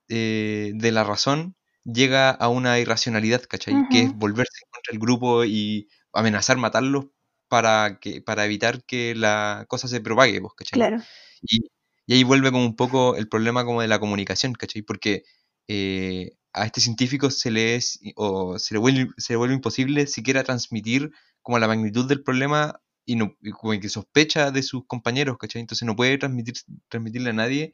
[0.08, 3.74] eh, de la razón llega a una irracionalidad, ¿cachai?
[3.90, 7.06] Que es volverse contra el grupo y amenazar matarlos
[7.48, 10.80] para, que, para evitar que la cosa se propague, pues, ¿cachai?
[10.80, 11.02] Claro,
[11.42, 11.60] Y,
[12.06, 14.82] y ahí vuelve como un poco el problema como de la comunicación, ¿cachai?
[14.82, 15.24] Porque
[15.68, 20.08] eh, a este científico se le es, o se le vuelve, se le vuelve imposible
[20.08, 21.12] siquiera transmitir
[21.42, 25.62] como la magnitud del problema y, no, y como que sospecha de sus compañeros, ¿cachai?
[25.62, 26.56] Entonces no puede transmitir,
[26.90, 27.74] transmitirle a nadie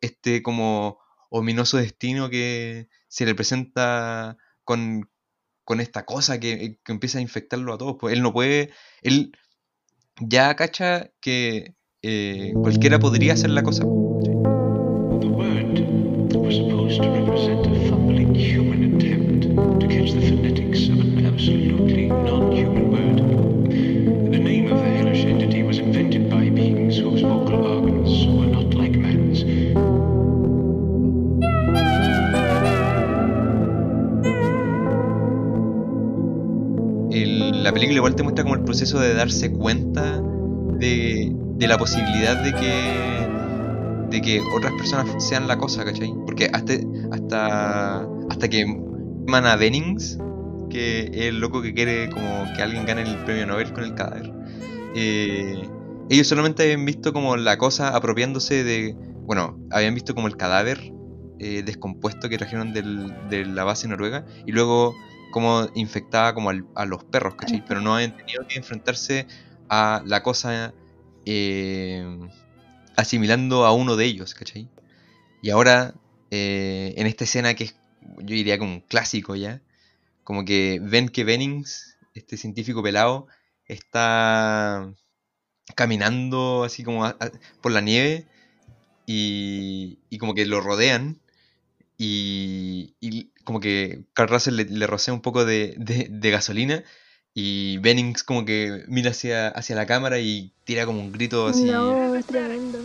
[0.00, 0.98] este como
[1.36, 5.10] ominoso destino que se le presenta con,
[5.64, 7.96] con esta cosa que, que empieza a infectarlo a todos.
[7.98, 8.70] Pues él no puede,
[9.02, 9.32] él
[10.20, 13.84] ya cacha que eh, cualquiera podría hacer la cosa.
[13.84, 14.34] ¿cachai?
[38.04, 40.20] Igual te muestra como el proceso de darse cuenta
[40.78, 43.28] de, de la posibilidad de que
[44.10, 46.12] de que otras personas sean la cosa, ¿cachai?
[46.26, 46.74] Porque hasta
[47.12, 50.18] hasta, hasta que llaman a Bennings,
[50.68, 53.94] que es el loco que quiere como que alguien gane el premio Nobel con el
[53.94, 54.30] cadáver,
[54.94, 55.66] eh,
[56.10, 60.92] ellos solamente habían visto como la cosa apropiándose de, bueno, habían visto como el cadáver
[61.38, 64.94] eh, descompuesto que trajeron del- de la base noruega y luego
[65.34, 67.64] como infectaba como al- a los perros, ¿cachai?
[67.66, 69.26] Pero no habían tenido que enfrentarse
[69.68, 70.72] a la cosa
[71.26, 72.06] eh,
[72.96, 74.68] asimilando a uno de ellos, ¿cachai?
[75.42, 75.94] Y ahora,
[76.30, 77.76] eh, en esta escena que es,
[78.18, 79.62] yo diría como un clásico ya,
[80.24, 83.28] como que ven que Bennings, este científico pelado,
[83.66, 84.92] está
[85.76, 88.26] caminando así como a- a- por la nieve
[89.06, 91.20] y, y como que lo rodean
[91.98, 96.82] y, y como que Carl Russell le, le rocea un poco de, de- de gasolina
[97.34, 101.66] y Bennings como que mira hacia, hacia la cámara y tira como un grito así.
[101.66, 102.78] no, es tremendo.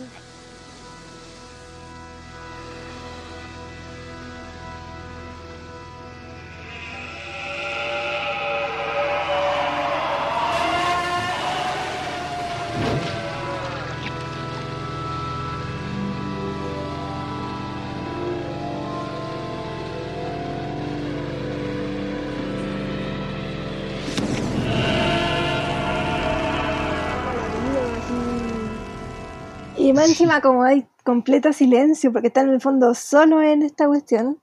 [30.40, 34.38] Como hay completo silencio, porque están en el fondo solo en esta cuestión.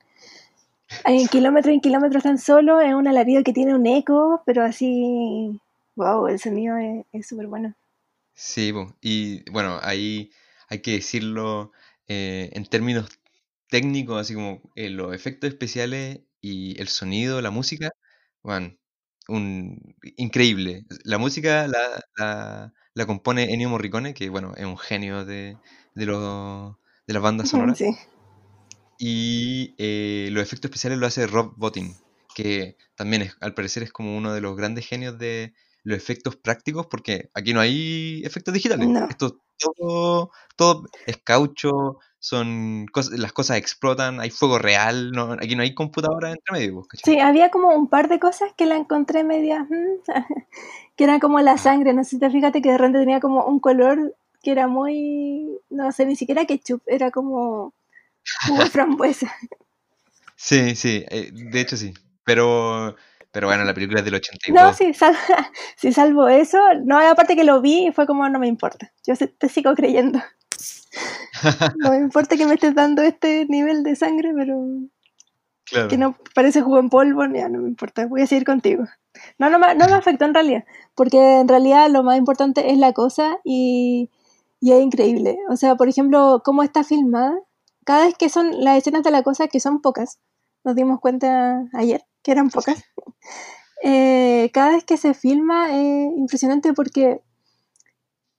[1.05, 5.59] En kilómetros en kilómetros están solos, es un alarido que tiene un eco, pero así,
[5.95, 6.75] wow, el sonido
[7.11, 7.75] es súper bueno.
[8.33, 10.31] Sí, y bueno, ahí
[10.69, 11.71] hay que decirlo
[12.07, 13.19] eh, en términos
[13.69, 17.91] técnicos, así como eh, los efectos especiales y el sonido, la música,
[18.43, 18.75] bueno,
[19.27, 20.85] un, increíble.
[21.03, 25.55] La música la, la compone Ennio Morricone, que bueno, es un genio de,
[25.93, 27.77] de, los, de las bandas sonoras.
[27.77, 27.95] Sí.
[28.97, 31.95] Y eh, los efectos especiales lo hace Rob Bottin,
[32.33, 36.37] que también es, al parecer es como uno de los grandes genios de los efectos
[36.37, 38.87] prácticos, porque aquí no hay efectos digitales.
[38.87, 39.07] No.
[39.07, 45.55] Esto todo, todo es caucho, son cosas, las cosas explotan, hay fuego real, no, aquí
[45.55, 47.13] no hay computadora entre medio, ¿cachai?
[47.13, 50.01] Sí, había como un par de cosas que la encontré media, mm,
[50.97, 53.45] que era como la sangre, no sé si te fíjate que de repente tenía como
[53.45, 57.73] un color que era muy, no sé, ni siquiera ketchup, era como
[58.47, 59.31] jugo frambuesa.
[60.35, 61.93] Sí, sí, eh, de hecho sí.
[62.23, 62.95] Pero,
[63.31, 64.61] pero bueno, la película es del 82.
[64.61, 65.15] No, sí, sal-
[65.77, 69.13] sí, salvo eso, no, aparte que lo vi y fue como, no me importa, yo
[69.15, 70.19] te sigo creyendo.
[71.77, 74.57] No me importa que me estés dando este nivel de sangre, pero
[75.69, 75.89] Claro.
[75.89, 78.85] que no parece jugo en polvo, ya no me importa, voy a seguir contigo.
[79.37, 80.63] No, no no me afectó en realidad,
[80.95, 84.09] porque en realidad lo más importante es la cosa y,
[84.61, 85.37] y es increíble.
[85.49, 87.33] O sea, por ejemplo, cómo está filmada,
[87.83, 90.19] cada vez que son las escenas de la cosa, que son pocas,
[90.63, 92.83] nos dimos cuenta ayer que eran pocas,
[93.83, 97.21] eh, cada vez que se filma es impresionante porque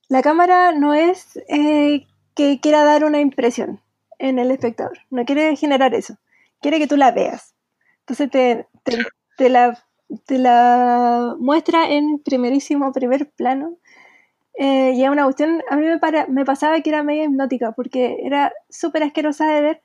[0.07, 3.81] la cámara no es eh, que quiera dar una impresión
[4.19, 6.17] en el espectador, no quiere generar eso,
[6.61, 7.53] quiere que tú la veas.
[8.01, 8.97] Entonces te, te,
[9.37, 9.77] te la,
[10.25, 13.77] te la muestra en primerísimo primer plano.
[14.57, 17.71] eh, y es una cuestión, a mí me, para- me pasaba que era medio hipnótica,
[17.71, 19.81] porque era súper asquerosa de ver,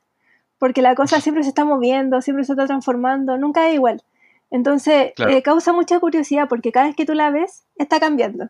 [0.58, 4.02] porque la cosa siempre se está moviendo, siempre se está transformando, nunca es igual.
[4.50, 5.32] Entonces, Claro.
[5.32, 8.48] eh, causa mucha curiosidad porque cada vez que tú la ves, está cambiando.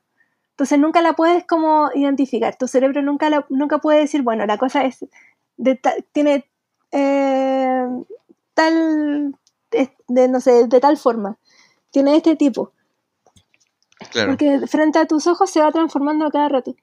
[0.50, 2.56] Entonces, nunca la puedes como identificar.
[2.56, 5.04] Tu cerebro nunca, la- nunca puede decir, bueno, la cosa es
[5.56, 6.44] de ta- tiene
[6.94, 7.86] eh,
[8.54, 9.34] tal,
[10.08, 11.36] de, no sé, de tal forma.
[11.90, 12.72] Tiene este tipo.
[14.10, 14.30] Claro.
[14.32, 16.74] Porque frente a tus ojos se va transformando a cada rato.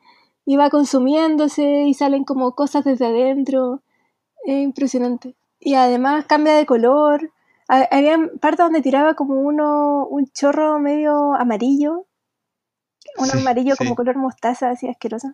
[0.45, 3.82] Y va consumiéndose y salen como cosas desde adentro.
[4.45, 5.36] Es impresionante.
[5.60, 7.32] Y además cambia de color.
[7.67, 12.06] Ha- Había partes donde tiraba como uno, un chorro medio amarillo.
[13.17, 13.78] Un Sí, amarillo sí.
[13.84, 15.34] como color mostaza, así asqueroso.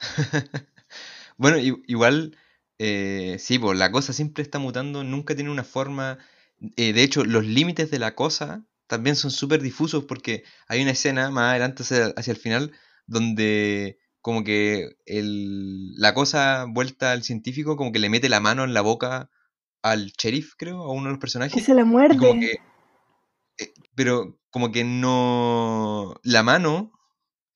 [1.36, 2.36] Bueno, igual,
[2.80, 6.18] eh, sí, pues la cosa siempre está mutando, nunca tiene una forma.
[6.76, 10.92] eh, de hecho, los límites de la cosa también son súper difusos porque hay una
[10.92, 12.72] escena más adelante hacia, hacia el final
[13.06, 18.64] donde como que el, la cosa vuelta al científico como que le mete la mano
[18.64, 19.30] en la boca
[19.82, 21.20] al sheriff, creo, a uno de los
[21.52, 21.60] Y personajes.
[21.60, 22.40] se la Y como muerde.
[22.40, 22.56] que,
[23.58, 26.92] eh, pero como que no, la mano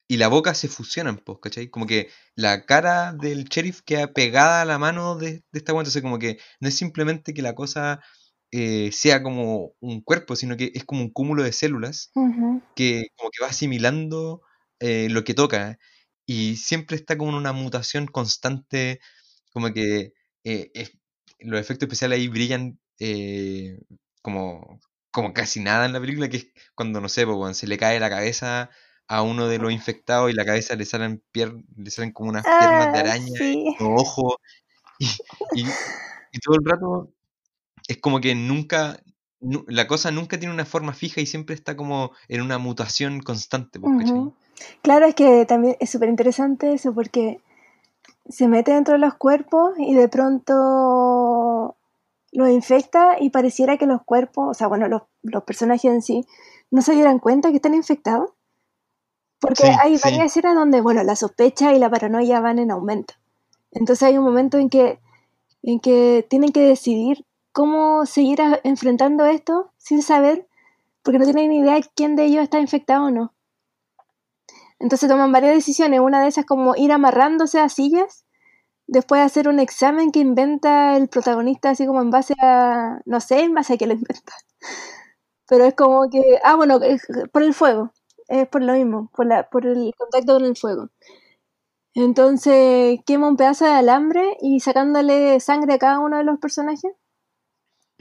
[0.07, 1.69] y la boca se fusionan, pues, ¿cachai?
[1.69, 5.81] Como que la cara del sheriff queda pegada a la mano de, de esta weá,
[5.81, 8.01] entonces como que no es simplemente que la cosa
[8.51, 12.13] eh, sea como un cuerpo, sino que es como un cúmulo de células
[12.75, 14.41] que como que va asimilando
[14.79, 15.77] eh, lo que toca
[16.25, 18.99] y siempre está como en una mutación constante,
[19.51, 20.13] como que
[20.43, 20.93] eh, es-
[21.39, 23.77] los efectos especiales ahí brillan eh,
[24.21, 24.79] como,
[25.11, 27.77] como casi nada en la película, que es cuando, no sé, pues, weón, se le
[27.77, 28.69] cae la cabeza
[29.07, 32.45] a uno de los infectados y la cabeza le salen, pier- le salen como unas
[32.59, 33.75] piernas de Ah, araña, sí.
[33.79, 34.35] ojos,
[34.99, 35.05] y,
[35.53, 35.69] y-
[36.31, 37.09] y todo el rato
[37.87, 38.99] es como que nunca,
[39.39, 43.19] nu- la cosa nunca tiene una forma fija y siempre está como en una mutación
[43.21, 44.11] constante, pues.
[44.81, 47.41] Claro, es que también es súper interesante eso porque
[48.29, 51.75] se mete dentro de los cuerpos y de pronto
[52.31, 56.25] los infecta y pareciera que los cuerpos, o sea, bueno, los, los personajes en sí,
[56.71, 58.31] no se dieran cuenta que están infectados.
[59.47, 60.03] Porque Sí, hay sí.
[60.03, 63.13] varias escenas donde, bueno, la sospecha y la paranoia van en aumento.
[63.71, 64.99] Entonces hay un momento en que,
[65.63, 70.47] en que tienen que decidir cómo seguir a- enfrentando esto sin saber,
[71.03, 73.33] porque no tienen ni idea de quién de ellos está infectado o no.
[74.79, 75.99] Entonces toman varias decisiones.
[75.99, 78.25] Una de esas es como ir amarrándose a sillas,
[78.87, 83.41] después hacer un examen que inventa el protagonista así como en base a, no sé,
[83.41, 84.33] en base a qué lo inventa.
[85.47, 86.79] Pero es como que, ah, bueno,
[87.31, 87.91] por el fuego,
[88.27, 90.89] es por lo mismo, por, la, por el contacto con el fuego.
[91.93, 96.91] Entonces quema un pedazo de alambre y sacándole sangre a cada uno de los personajes,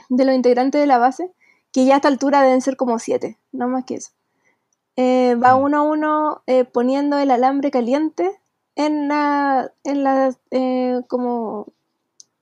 [0.08, 1.30] de los integrantes de la base,
[1.72, 4.10] que ya a esta altura deben ser como siete, no más que eso.
[4.96, 5.62] Eh, va Mm.
[5.62, 8.30] uno a uno eh, poniendo el alambre caliente
[8.76, 11.66] en la, en la, eh, como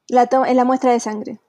[0.08, 1.40] la, en la muestra de sangre.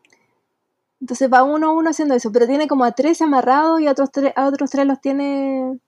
[1.02, 3.92] Entonces va uno a uno haciendo eso, pero tiene como a tres amarrados y a
[3.92, 5.80] otros tres, a otros tres los tiene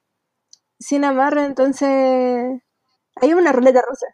[0.80, 2.62] sin amarre, entonces
[3.22, 4.08] hay una ruleta rusa.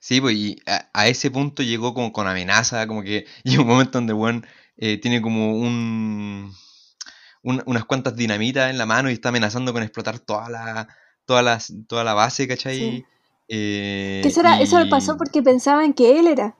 [0.00, 3.68] Sí, pues y a, a ese punto llegó como con amenaza, como que llega un
[3.68, 6.52] momento donde Juan tiene como un,
[7.42, 10.88] un- unas cuantas dinamitas en la mano y está amenazando con explotar toda la,
[11.24, 12.78] toda la, toda la base, ¿cachai?
[12.78, 13.04] Sí.
[13.48, 16.56] Eh, Que eso, era, eso y- pasó porque pensaban que él era.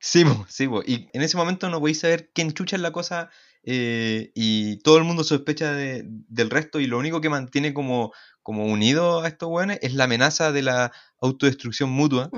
[0.00, 0.82] Sí, po, sí, po.
[0.84, 3.30] y en ese momento no podéis saber quién chucha es la cosa
[3.62, 8.12] eh, y todo el mundo sospecha de- del resto y lo único que mantiene como,
[8.42, 12.28] como unido a estos weones es la amenaza de la autodestrucción mutua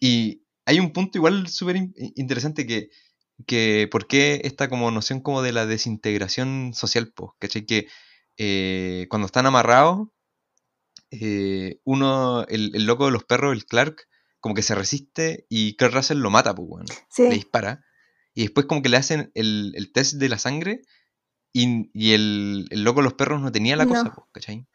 [0.00, 2.90] y hay un punto igual súper in- interesante que,
[3.46, 7.64] que por qué esta como noción como de la desintegración social, pues, ¿cachai?
[7.66, 7.86] Que
[8.36, 10.08] eh, cuando están amarrados,
[11.10, 14.06] eh, uno, el, el loco de los perros, el Clark,
[14.40, 16.86] como que se resiste y Kurt Russell lo mata, pues, weón.
[17.30, 17.84] Le dispara.
[18.34, 20.82] Y después como que le hacen el, el test de la sangre
[21.52, 23.90] y, y el, el loco de los perros no tenía la No.
[23.90, 24.66] cosa, po, ¿cachai?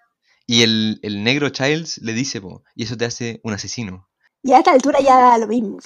[0.45, 4.09] Y el, el negro Childs le dice, po, y eso te hace un asesino.
[4.43, 5.77] y a esta altura ya da lo mismo.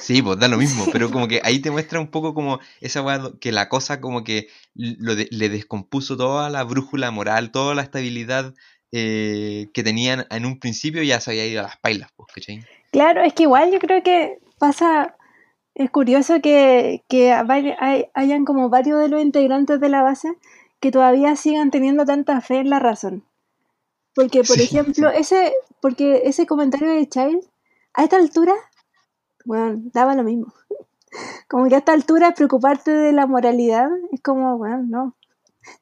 [0.00, 0.90] Sí, pues da lo mismo, Sí.
[0.92, 4.24] pero como que ahí te muestra un poco como esa weá que la cosa como
[4.24, 8.54] que lo de- le descompuso toda la brújula moral, toda la estabilidad
[8.92, 12.64] eh, que tenían en un principio ya se había ido a las pailas, pues, ¿cachai?
[12.92, 15.16] Claro, es que igual yo creo que pasa,
[15.74, 20.32] es curioso que, que hay- hayan como varios de los integrantes de la base
[20.80, 23.24] que todavía sigan teniendo tanta fe en la razón.
[24.16, 27.44] Porque, por Sí, ejemplo, ese, porque ese comentario de Child,
[27.94, 28.54] a esta altura,
[29.44, 30.52] bueno, daba lo mismo.
[31.48, 35.14] Como que a esta altura preocuparte de la moralidad es como, bueno, no.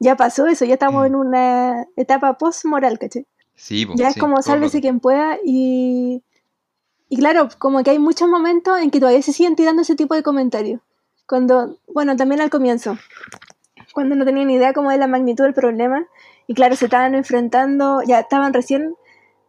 [0.01, 1.07] Ya pasó eso, ya estamos Mm.
[1.07, 3.27] en una etapa post-moral, ¿cachai?
[3.55, 6.23] Sí, Ya es sí, como sálvese quien pueda y,
[7.09, 10.15] y claro, como que hay muchos momentos en que todavía se siguen tirando ese tipo
[10.15, 10.81] de comentarios.
[11.27, 12.99] Cuando, bueno, también al comienzo,
[13.93, 16.07] cuando no tenían idea como de la magnitud del problema.
[16.47, 18.95] Y claro, se estaban enfrentando, ya estaban recién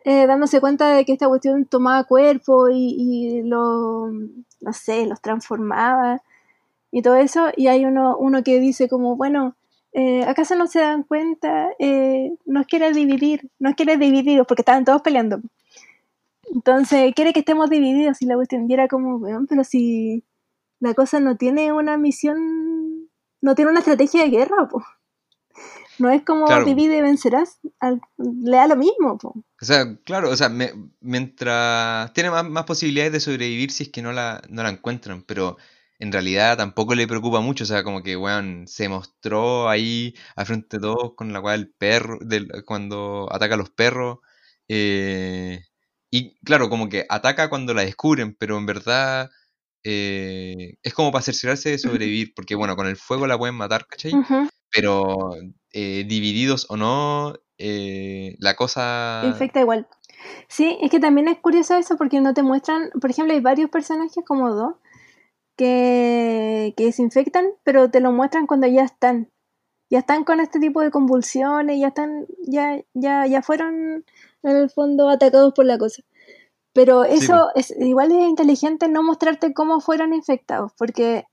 [0.06, 5.22] eh, dándose cuenta de que esta cuestión tomaba cuerpo y, y lo, no sé, los
[5.22, 6.22] transformaba
[6.92, 7.48] y todo eso.
[7.56, 9.56] Y hay uno, uno que dice como, bueno,
[9.94, 11.70] eh, ¿acaso no se dan cuenta?
[11.80, 15.40] Eh, nos quiere dividir, nos quiere dividir, porque estaban todos peleando.
[16.54, 20.24] Entonces, quiere que estemos divididos y la cuestión y era como, weón, pero si
[20.80, 23.10] la cosa no tiene una misión,
[23.42, 24.84] no tiene una estrategia de guerra, po.
[25.98, 26.66] No es como Claro.
[26.66, 29.34] divide y vencerás, al- le da lo mismo, po.
[29.62, 33.90] O sea, claro, o sea, me- mientras tiene más, más posibilidades de sobrevivir si es
[33.90, 35.58] que no la, no la encuentran, pero
[35.98, 40.46] en realidad tampoco le preocupa mucho, o sea, como que, weón, se mostró ahí al
[40.46, 42.20] frente de todos con la cual el perro,
[42.66, 44.20] cuando ataca a los perros,
[44.68, 45.62] eh,
[46.12, 49.30] y claro, como que ataca cuando la descubren, pero en verdad
[49.84, 53.88] eh, es como para cerciorarse de sobrevivir, porque bueno, con el fuego la pueden matar,
[53.88, 54.14] ¿cachai?
[54.14, 54.48] Ujú.
[54.76, 55.32] Pero
[55.72, 59.22] eh, divididos o no, eh, la cosa...
[59.26, 59.88] Infecta igual.
[60.48, 63.70] Sí, es que también es curioso eso porque no te muestran, por ejemplo, hay varios
[63.70, 64.76] personajes como dos
[65.56, 69.32] que, que se infectan, pero te lo muestran cuando ya están.
[69.90, 74.04] Ya están con este tipo de convulsiones, ya están, ya, ya, ya fueron
[74.44, 76.02] en el fondo atacados por la cosa.
[76.74, 81.26] Pero Sí, eso es igual es inteligente no mostrarte cómo fueron infectados, porque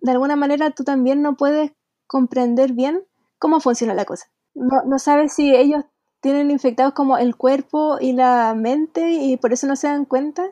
[0.00, 1.72] de alguna manera tú también no puedes
[2.10, 3.04] comprender bien
[3.38, 4.26] cómo funciona la cosa.
[4.54, 5.84] No, no sabes si ellos
[6.20, 10.44] tienen infectados como el cuerpo y la mente y por eso no se dan cuenta.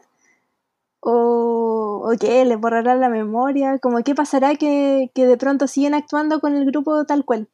[1.01, 3.81] O, o qué, les borrará la memoria.
[3.81, 7.49] Como qué pasará que, que de pronto siguen actuando con el grupo tal cual.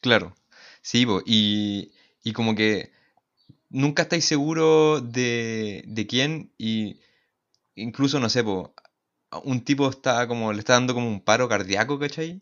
[0.00, 0.34] Claro,
[0.80, 1.92] sí, y,
[2.24, 2.90] y como que
[3.68, 7.00] nunca estáis seguros de, de quién y
[7.74, 8.42] incluso, no sé,
[9.44, 12.40] un tipo está como, le está dando como un paro cardíaco, ¿cachai?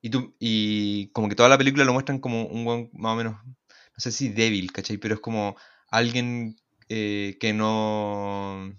[0.00, 3.16] Y, tú, y como que toda la película lo muestran como un buen más o
[3.16, 4.96] menos, no sé si débil, ¿cachai?
[4.98, 5.56] Pero es como
[5.90, 6.56] alguien
[6.88, 8.72] eh, que no,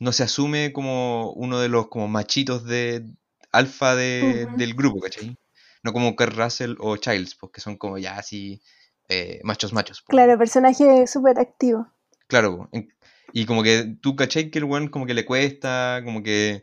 [0.00, 3.06] no se asume como uno de los como machitos de
[3.52, 5.36] alfa de, del grupo, ¿cachai?
[5.82, 8.60] No como Kurt Russell o Childs, pues que son como ya así
[9.08, 10.00] eh, machos machos.
[10.02, 10.08] po.
[10.08, 11.86] Claro, personaje súper activo.
[12.26, 12.68] Claro.
[12.72, 12.92] En-
[13.32, 16.62] y como que tú cachai que el weón como que le cuesta, como que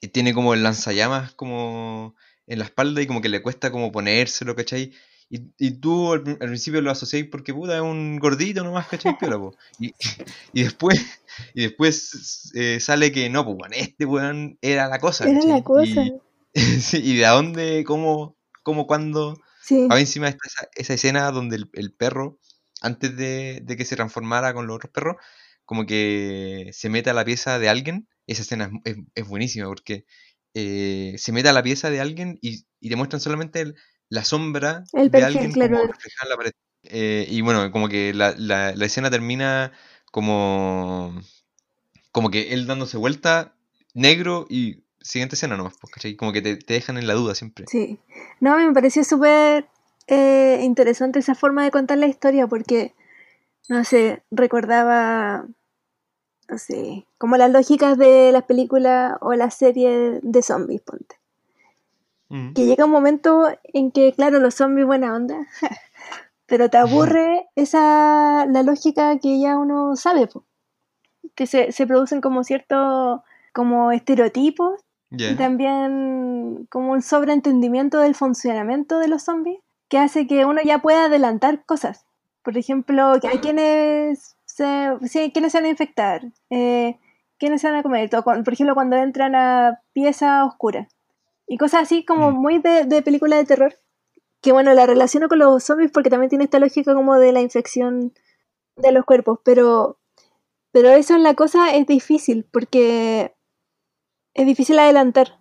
[0.00, 2.14] y tiene como el lanzallamas como
[2.46, 4.92] en la espalda y como que le cuesta como ponérselo, ¿cachai?
[5.30, 9.16] Y, y tú al, al principio lo asociáis porque puta es un gordito nomás, ¿cachai?
[9.18, 9.56] Piola, po.
[9.78, 9.94] Y,
[10.52, 11.00] y después,
[11.54, 15.50] y después eh, sale que no, pues bueno, este weón era la cosa, Era ¿cachai?
[15.50, 16.04] la cosa.
[16.04, 16.20] Y,
[16.80, 19.38] sí, y de dónde, cómo, cómo, cuándo.
[19.62, 19.82] Sí.
[19.84, 22.38] Ahora encima está esa, esa escena donde el, el perro,
[22.82, 25.16] antes de, de que se transformara con los otros perros,
[25.64, 28.08] como que se mete a la pieza de alguien.
[28.26, 30.04] Esa escena es, es- es buenísima porque
[30.54, 33.76] eh, se mete a la pieza de alguien y, y te muestran solamente el-
[34.08, 35.76] la sombra El de perfil, alguien claro.
[35.78, 36.52] como reflejada en la pared.
[36.84, 39.72] Eh, y bueno, como que la, la- la escena termina
[40.10, 41.14] como,
[42.10, 43.54] como que él dándose vuelta,
[43.94, 46.16] negro y siguiente escena nomás, pues, ¿cachai?
[46.16, 47.64] Como que te, te dejan en la duda siempre.
[47.68, 47.98] Sí.
[48.40, 49.66] No, me pareció súper
[50.06, 52.94] eh, interesante esa forma de contar la historia porque,
[53.68, 55.46] no sé, recordaba,
[56.52, 61.16] no sé, como las lógicas de las películas o las series de zombies, ponte.
[62.28, 62.52] Mm.
[62.52, 65.46] Que llega un momento en que, claro, los zombies buena onda,
[66.46, 70.44] pero te aburre esa, la lógica que ya uno sabe, po.
[71.34, 73.22] que se, se producen como ciertos,
[73.54, 74.80] como estereotipos
[75.10, 80.80] y también como un sobreentendimiento del funcionamiento de los zombies que hace que uno ya
[80.80, 82.06] pueda adelantar cosas.
[82.42, 86.98] Por ejemplo, que hay quienes se, sí, quienes se van a infectar, eh,
[87.38, 90.88] quienes se van a comer, todo, por ejemplo, cuando entran a pieza oscura
[91.46, 92.36] y cosas así como Mm.
[92.40, 93.74] muy de, de película de terror.
[94.42, 97.40] Que bueno, la relaciono con los zombies porque también tiene esta lógica como de la
[97.40, 98.12] infección
[98.76, 99.98] de los cuerpos, pero,
[100.72, 103.34] pero eso en la cosa es difícil porque
[104.34, 105.38] es difícil adelantar.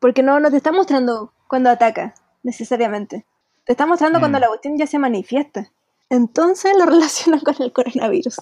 [0.00, 3.24] Porque no, no te está mostrando cuando ataca, necesariamente.
[3.64, 4.42] Te está mostrando cuando Mm.
[4.42, 5.72] la cuestión ya se manifiesta.
[6.10, 8.36] Entonces lo relacionan con el coronavirus.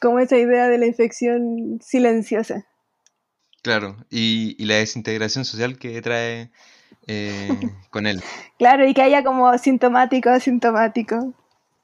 [0.00, 2.66] Como esa idea de la infección silenciosa.
[3.62, 6.50] Claro, y, y la desintegración social que trae
[7.06, 7.48] eh,
[7.90, 8.22] con él.
[8.58, 11.34] Claro, y que haya como sintomático, asintomático.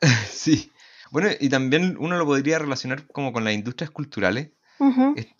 [0.30, 0.70] Sí.
[1.10, 4.50] Bueno, y también uno lo podría relacionar como con las industrias culturales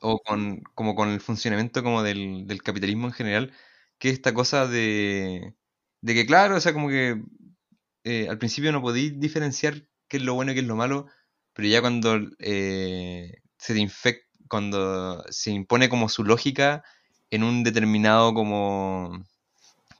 [0.01, 3.53] o con, como con el funcionamiento como del, del capitalismo en general,
[3.99, 5.55] que es esta cosa de,
[6.01, 7.21] de que, claro, o sea, como que
[8.07, 11.07] eh, al principio no podéis diferenciar qué es lo bueno y qué es lo malo,
[11.53, 13.89] pero ya cuando eh, se
[14.49, 16.85] cuando se impone como su lógica
[17.31, 19.11] en un determinado como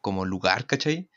[0.01, 1.11] como lugar, ¿cachai?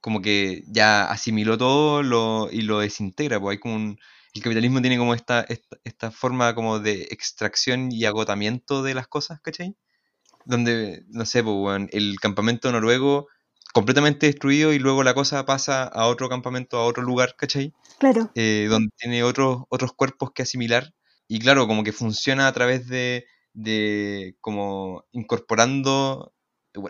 [0.00, 3.96] Como que ya asimiló todo lo, y lo desintegra, pues hay como
[4.34, 9.06] el capitalismo tiene como esta, esta, esta forma como de extracción y agotamiento de las
[9.08, 9.76] cosas, ¿cachai?
[10.46, 13.28] Donde, no sé, pues, el campamento noruego
[13.74, 17.74] completamente destruido y luego la cosa pasa a otro campamento, a otro lugar, ¿cachai?
[17.98, 18.30] Claro.
[18.36, 20.94] eh, donde tiene otros, otros cuerpos que asimilar.
[21.26, 26.32] Y claro, como que funciona a través de, de como incorporando,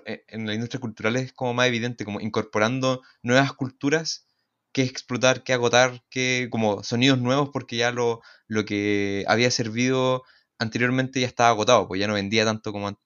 [0.05, 4.26] eh, en la industria cultural es como más evidente, como incorporando nuevas culturas
[4.72, 10.22] que explotar, que agotar, que como sonidos nuevos, porque ya lo, lo que había servido
[10.59, 13.03] anteriormente ya estaba agotado, pues ya no vendía tanto como antes.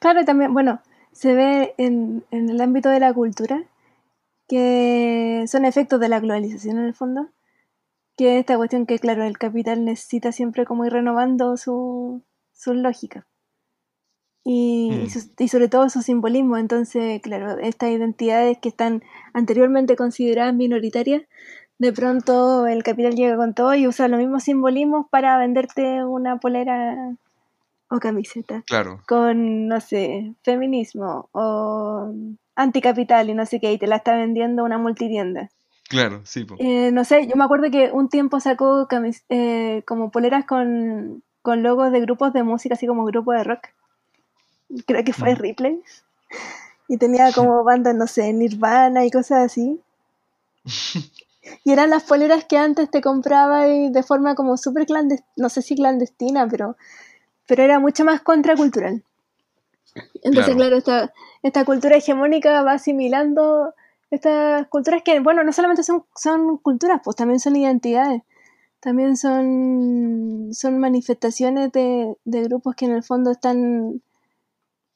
[0.00, 0.80] Claro, también, bueno,
[1.16, 3.64] se ve en, en el ámbito de la cultura
[4.48, 7.30] que son efectos de la globalización en el fondo,
[8.18, 13.26] que esta cuestión que, claro, el capital necesita siempre como ir renovando su, su lógica.
[14.44, 15.42] Y, y Mm.
[15.42, 16.58] y sobre todo su simbolismo.
[16.58, 19.02] Entonces, claro, estas identidades que están
[19.32, 21.22] anteriormente consideradas minoritarias,
[21.78, 26.38] de pronto el capital llega con todo y usa los mismos simbolismos para venderte una
[26.40, 27.16] polera
[27.88, 32.12] o camiseta Claro, con, no sé, feminismo o
[32.56, 35.50] anticapital y no sé qué, y te la está vendiendo una multitienda.
[35.88, 36.56] claro, sí, po.
[36.58, 41.22] Eh, no sé, yo me acuerdo que un tiempo sacó camis- eh, como poleras con,
[41.42, 43.68] con logos de grupos de música, así como grupo de rock.
[44.86, 45.38] Creo que fue Mm.
[45.38, 45.80] Ripley.
[46.88, 49.80] Y tenía como bandas, no sé, Nirvana y cosas así.
[51.64, 55.48] Y eran las poleras que antes te compraba y de forma como súper clandestina, no
[55.48, 56.76] sé si clandestina, pero,
[57.46, 59.02] pero era mucho más contracultural.
[60.22, 60.56] Entonces, Claro.
[60.56, 63.74] claro, esta, esta cultura hegemónica va asimilando
[64.10, 68.22] estas culturas que, bueno, no solamente son, son culturas, pues también son identidades.
[68.80, 74.02] También son, son manifestaciones de, de grupos que en el fondo están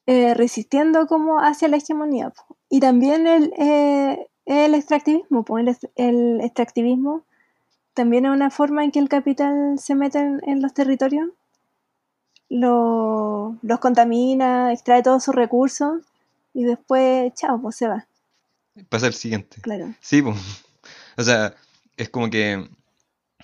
[0.05, 2.29] eh, resistiendo como hacia la hegemonía.
[2.29, 2.55] po.
[2.69, 7.23] Y también el, eh, el extractivismo, pues el, el extractivismo
[7.93, 11.29] también es una forma en que el capital se mete en, en los territorios,
[12.51, 16.01] lo- los contamina, extrae todos sus recursos
[16.53, 18.07] y después, chao, pues se va,
[18.89, 19.61] Pasa el siguiente.
[19.61, 19.93] claro.
[20.01, 20.33] Sí, po.
[21.17, 21.55] O sea,
[21.97, 22.69] es como que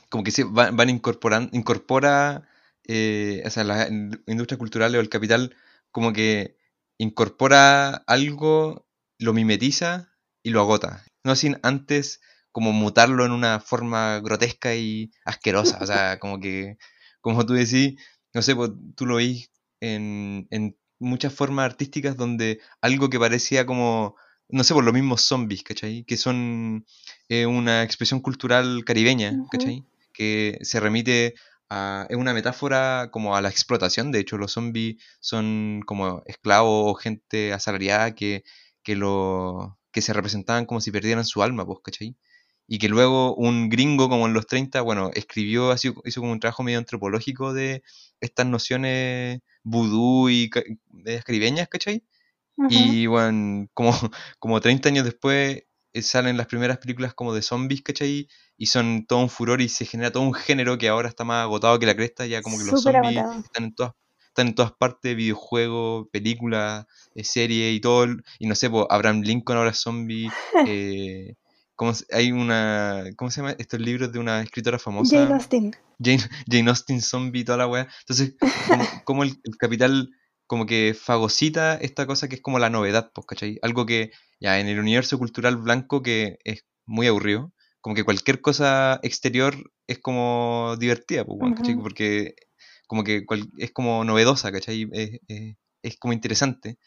[0.10, 2.47] como que sí, van, van incorporando, incorpora,
[2.88, 5.55] eh, o sea, las in- industrias culturales o el capital,
[5.91, 6.58] como que
[6.97, 8.86] incorpora algo,
[9.20, 10.10] lo mimetiza
[10.43, 11.03] y lo agota.
[11.24, 15.80] No sin antes como mutarlo en una forma grotesca y asquerosa.
[15.82, 16.78] O sea, como que,
[17.22, 17.99] como tú decís,
[18.38, 19.49] no sé, pues, tú lo veis
[19.81, 24.15] en, en muchas formas artísticas donde algo que parecía como,
[24.47, 26.03] no sé, por los mismos zombies, ¿cachai?
[26.03, 26.85] Que son
[27.29, 29.33] eh, una expresión cultural caribeña.
[29.49, 29.85] ¿cachai?
[30.13, 31.33] Que se remite
[31.67, 36.91] a, es una metáfora como a la explotación, de hecho los zombies son como esclavos
[36.91, 38.43] o gente asalariada que,
[38.83, 42.15] que, lo, que se representaban como si perdieran su alma, ¿cachai?
[42.68, 46.39] Y que luego un gringo como en los 30, bueno, escribió, así, hizo como un
[46.39, 47.82] trabajo medio antropológico de
[48.20, 50.49] estas nociones vudú y
[50.89, 52.03] medias caribeñas, ¿cachai?
[52.70, 53.91] Y bueno, como,
[54.39, 55.63] como 30 años después
[55.93, 58.28] eh, salen las primeras películas como de zombies, ¿cachai?
[58.57, 61.43] Y son todo un furor y se genera todo un género que ahora está más
[61.43, 63.43] agotado que la cresta, ya como que los zombies agotado.
[63.43, 63.91] están en todas,
[64.28, 68.07] están en todas partes, videojuegos, películas, eh, series y todo.
[68.39, 70.30] Y no sé, pues, Abraham Lincoln ahora es zombie.
[70.68, 71.36] eh,
[71.78, 73.55] ¿cómo se- hay una, ¿cómo se llama?
[73.57, 75.15] Estos libros de una escritora famosa.
[75.21, 75.71] Jane Austen.
[76.03, 76.19] Jane,
[76.51, 77.88] Jane Austen zombie, toda la weá.
[78.01, 78.36] Entonces,
[78.67, 80.09] como, como el, el capital
[80.45, 83.59] como que fagocita esta cosa que es como la novedad, pues, ¿cachai?
[83.61, 88.41] Algo que ya en el universo cultural blanco que es muy aburrido, como que cualquier
[88.41, 89.55] cosa exterior
[89.88, 91.75] es como divertida, pues, weón, ¿cachai?
[91.84, 92.36] Porque
[92.88, 94.88] como que cual- es como novedosa, ¿cachai?
[94.93, 96.78] Es, es- es como interesante.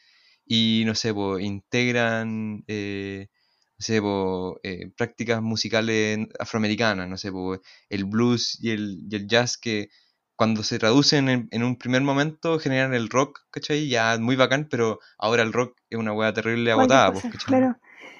[0.47, 3.29] Y no sé, pues, integran, eh,
[3.81, 9.17] no sé, pues, eh, prácticas musicales afroamericanas, no sé, pues, el blues y el, y
[9.17, 9.89] el jazz que
[10.37, 13.89] cuando se traducen en, en un primer momento generan el rock, ¿cachai?
[13.89, 17.47] Ya muy bacán, pero ahora el rock es una weá terrible agotada, pues, cosa, ¿cachai?
[17.47, 17.77] claro.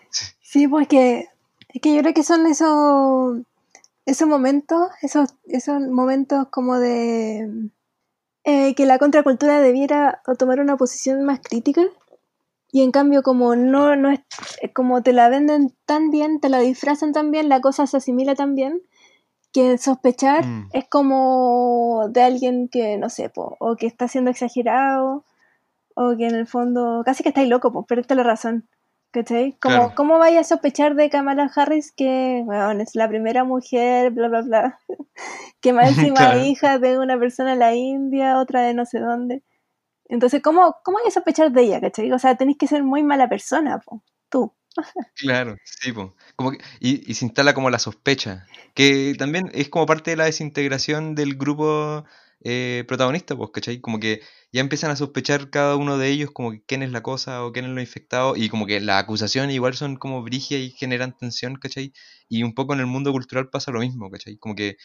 [0.09, 0.27] Sí.
[0.41, 1.27] Sí, pues que,
[1.69, 3.43] es que yo creo que son esos,
[4.07, 7.69] esos momentos, esos, esos momentos como de
[8.45, 11.83] eh, que la contracultura debiera tomar una posición más crítica
[12.73, 14.21] y en cambio como no, no es,
[14.63, 17.97] eh, como te la venden tan bien, te la disfrazan tan bien, la cosa se
[17.99, 18.81] asimila tan bien
[19.53, 20.69] que sospechar Mm.
[20.73, 25.25] es como de alguien que, no sé, po, o que está siendo exagerado,
[25.97, 28.69] o que en el fondo casi que estáis loco, pues perdiste la razón.
[29.13, 29.57] ¿Cachai?
[29.61, 29.93] Como, Claro.
[29.97, 34.43] ¿Cómo vaya a sospechar de Kamala Harris que, bueno, es la primera mujer, bla, bla,
[34.43, 34.79] bla?
[35.61, 36.39] que más encima Claro.
[36.45, 39.43] hija de una persona en la India, otra de no sé dónde.
[40.11, 42.13] Entonces, ¿cómo, cómo hay que sospechar de ella, cachai?
[42.13, 44.05] O sea, tenéis que ser muy mala persona, po.
[45.15, 46.15] Claro, sí, po.
[46.81, 51.15] Y, y se instala como la sospecha, que también es como parte de la desintegración
[51.15, 52.05] del grupo
[52.43, 53.81] eh, protagonista, pues, ¿cachai?
[53.81, 57.03] Como que ya empiezan a sospechar cada uno de ellos como que quién es la
[57.03, 60.61] cosa o quién es lo infectado y como que las acusaciones igual son como brigias
[60.63, 61.93] y generan tensión, ¿cachai?
[62.29, 64.39] Y un poco en el mundo cultural pasa lo mismo, ¿cachai?
[64.39, 64.77] Como que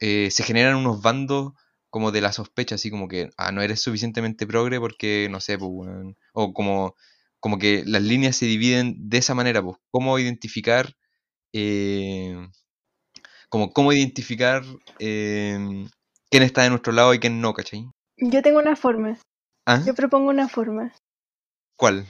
[0.00, 1.52] eh, se generan unos bandos
[1.96, 5.56] como de la sospecha, así como que, ah, no eres suficientemente progre porque, no sé,
[5.56, 6.18] pues, weón.
[6.34, 6.94] O como,
[7.40, 10.92] como que las líneas se dividen de esa manera, pues, cómo identificar,
[11.54, 12.36] eh,
[13.48, 14.62] como cómo identificar
[14.98, 15.56] eh,
[16.30, 17.88] quién está de nuestro lado y quién no, ¿cachai?
[18.18, 19.16] Yo tengo una forma.
[19.64, 19.82] ¿Ah?
[19.86, 20.92] Yo propongo una forma.
[21.76, 22.04] ¿Cuál?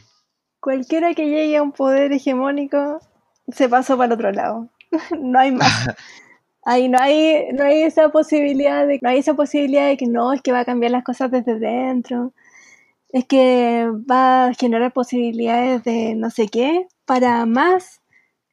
[0.58, 3.00] Cualquiera que llegue a un poder hegemónico
[3.46, 4.68] se pasó para el otro lado.
[5.20, 5.94] no hay más.
[6.68, 10.32] Ahí no hay, no hay esa posibilidad de, no hay esa posibilidad de que no,
[10.32, 12.34] es que va a cambiar las cosas desde dentro.
[13.10, 18.02] Es que va a generar posibilidades de no sé qué para más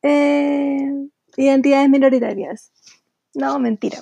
[0.04, 0.92] eh,
[1.38, 2.72] identidades minoritarias.
[3.34, 3.98] No, mentira.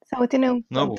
[0.00, 0.96] Esa cuestión es un No.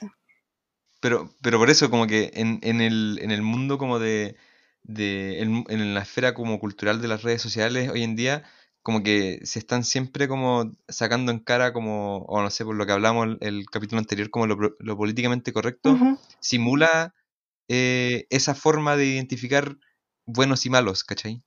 [1.02, 4.38] Pero, pero por eso, como que en, en el, en el mundo como de,
[4.84, 8.46] de en, en la esfera como cultural de las redes sociales hoy en día,
[8.84, 12.86] como que se están siempre como sacando en cara como, o no sé, por lo
[12.86, 15.98] que hablamos el, el capítulo anterior, como lo, lo políticamente correcto,
[16.40, 17.14] simula
[17.70, 19.78] eh, esa forma de identificar
[20.26, 21.44] buenos y malos, ¿cachai?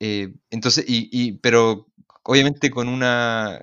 [0.00, 1.86] Eh, entonces, y, y, pero
[2.22, 3.60] obviamente con una,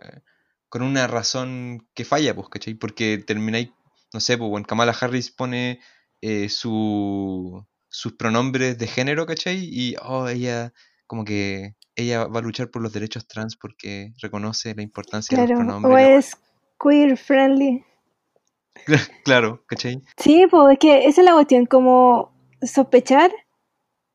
[0.69, 2.73] con una razón que falla, pues, ¿cachai?
[2.75, 3.69] Porque termináis,
[4.13, 5.79] no sé, pues, when Kamala Harris pone
[6.21, 9.57] eh, su, sus pronombres de género, ¿cachai?
[9.63, 10.73] Y, oh, ella,
[11.13, 15.43] como que ella va a luchar por los derechos trans porque reconoce la importancia de
[15.43, 15.61] los Claro.
[15.77, 16.25] O pronombres.
[16.25, 16.37] es
[16.79, 17.83] queer friendly.
[19.23, 20.01] Claro, ¿cachai?
[20.17, 22.33] Sí, pues es que esa es la cuestión, como
[22.63, 23.31] sospechar,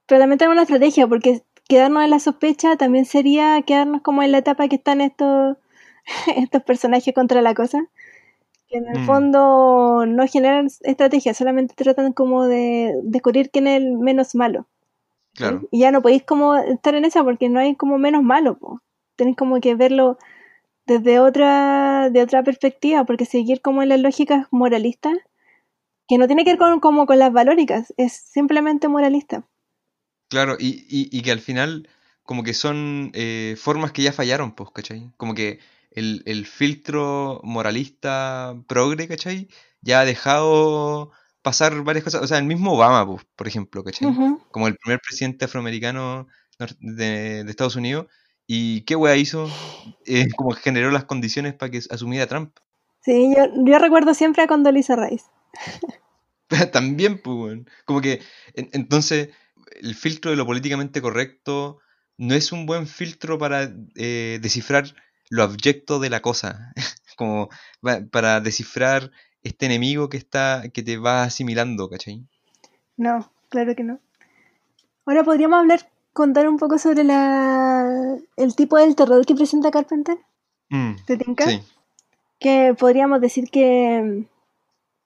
[0.07, 4.33] pero también tenemos una estrategia, porque quedarnos en la sospecha también sería quedarnos como en
[4.33, 5.57] la etapa que están estos,
[6.37, 7.87] estos personajes contra la cosa,
[8.69, 9.07] que en el Mm.
[9.07, 14.67] fondo no generan estrategia, solamente tratan como de descubrir quién es el menos malo.
[15.71, 18.81] Y ya no podéis como estar en esa porque no hay como menos malo, po.
[19.17, 20.19] tenéis como que verlo
[20.87, 25.17] desde otra, de otra perspectiva, porque seguir como en las lógicas moralistas,
[26.09, 29.45] que no tiene que ver con, como con las valóricas, es simplemente moralista.
[30.29, 31.89] Claro, y, y, y que al final
[32.29, 35.11] como que son eh, formas que ya fallaron, pues, ¿cachai?
[35.17, 35.61] Como que
[35.91, 39.49] el, el filtro moralista progre, ¿cachai?
[39.81, 41.11] Ya ha dejado
[41.43, 42.23] pasar varias cosas.
[42.23, 43.85] O sea, el mismo Obama, pues, por ejemplo.
[44.51, 46.27] Como el primer presidente afroamericano
[46.81, 48.07] de, de Estados Unidos.
[48.47, 49.51] ¿Y qué wea hizo?
[50.07, 52.57] Eh, como que generó las condiciones para que asumiera Trump.
[53.01, 55.27] Sí, yo, yo recuerdo siempre a Condoleezza Rice.
[56.73, 57.61] También, pues.
[57.85, 58.23] Como que,
[58.55, 59.31] en- entonces,
[59.81, 61.79] el filtro de lo políticamente correcto
[62.17, 64.95] no es un buen filtro para eh, descifrar
[65.31, 66.73] lo abyecto de la cosa.
[67.17, 67.49] Como
[68.11, 69.11] para descifrar
[69.43, 72.25] este enemigo que está, que te va asimilando, ¿cachai?
[72.97, 74.01] No, claro que no.
[75.07, 80.19] Ahora podríamos hablar, contar un poco sobre la, el tipo del terror que presenta Carpenter.
[80.71, 81.47] Mm, ¿Te tinca?
[81.47, 81.63] sí.
[82.39, 84.27] que podríamos decir que,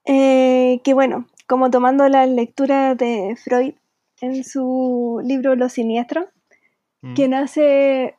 [0.04, 3.74] eh, que bueno, como tomando la lectura de Freud
[4.20, 6.26] en su libro Los Siniestros,
[7.02, 8.14] Mm, que nace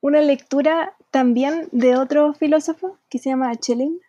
[0.00, 4.00] una lectura también de otro filósofo que se llama Schelling,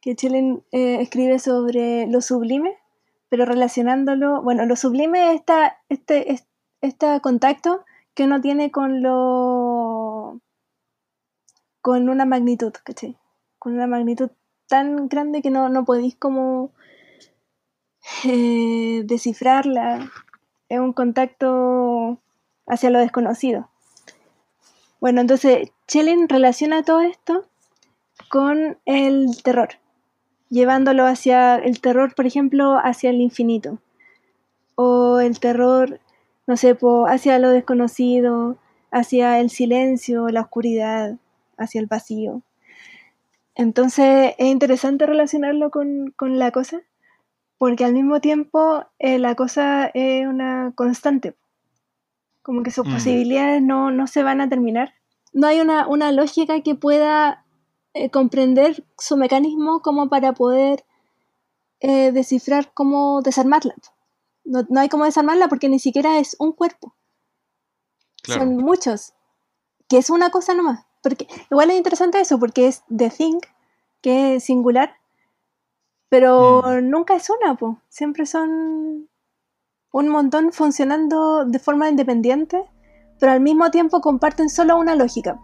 [0.00, 2.76] que Schelling eh, escribe sobre lo sublime,
[3.28, 6.46] pero relacionándolo, bueno, lo sublime es esta, este, es-
[6.80, 7.84] este contacto
[8.14, 10.40] que uno tiene con lo
[11.80, 13.16] con una magnitud, ¿cachai?
[13.58, 14.30] Con una magnitud
[14.68, 16.70] tan grande que no, no podéis como
[18.24, 20.10] eh, descifrarla.
[20.68, 22.18] Es un contacto
[22.66, 23.68] hacia lo desconocido.
[25.00, 27.46] Bueno, entonces Schelling relaciona todo esto
[28.28, 29.68] con el terror,
[30.50, 33.78] llevándolo hacia el terror, por ejemplo, hacia el infinito,
[34.76, 36.00] o el terror,
[36.46, 38.58] no sé, po, hacia lo desconocido,
[38.90, 41.16] hacia el silencio, la oscuridad,
[41.58, 42.42] hacia el vacío.
[43.54, 46.82] Entonces es interesante relacionarlo con, con la cosa,
[47.58, 51.34] porque al mismo tiempo eh, la cosa es una constante,
[52.42, 52.92] como que sus Mm.
[52.92, 54.94] posibilidades no, no se van a terminar.
[55.32, 57.45] No hay una, una lógica que pueda
[57.96, 60.84] eh, comprender su mecanismo como para poder
[61.80, 63.74] eh, descifrar cómo desarmarla.
[64.44, 66.94] No, no hay cómo desarmarla porque ni siquiera es un cuerpo,
[68.22, 68.42] claro.
[68.42, 69.14] son muchos,
[69.88, 70.84] que es una cosa nomás.
[71.02, 73.40] Porque igual es interesante eso, porque es The Thing,
[74.02, 74.94] que es singular,
[76.08, 76.90] pero Mm.
[76.90, 77.80] nunca es una, po.
[77.88, 79.08] siempre son
[79.92, 82.62] un montón funcionando de forma independiente
[83.18, 85.40] pero al mismo tiempo comparten solo una lógica,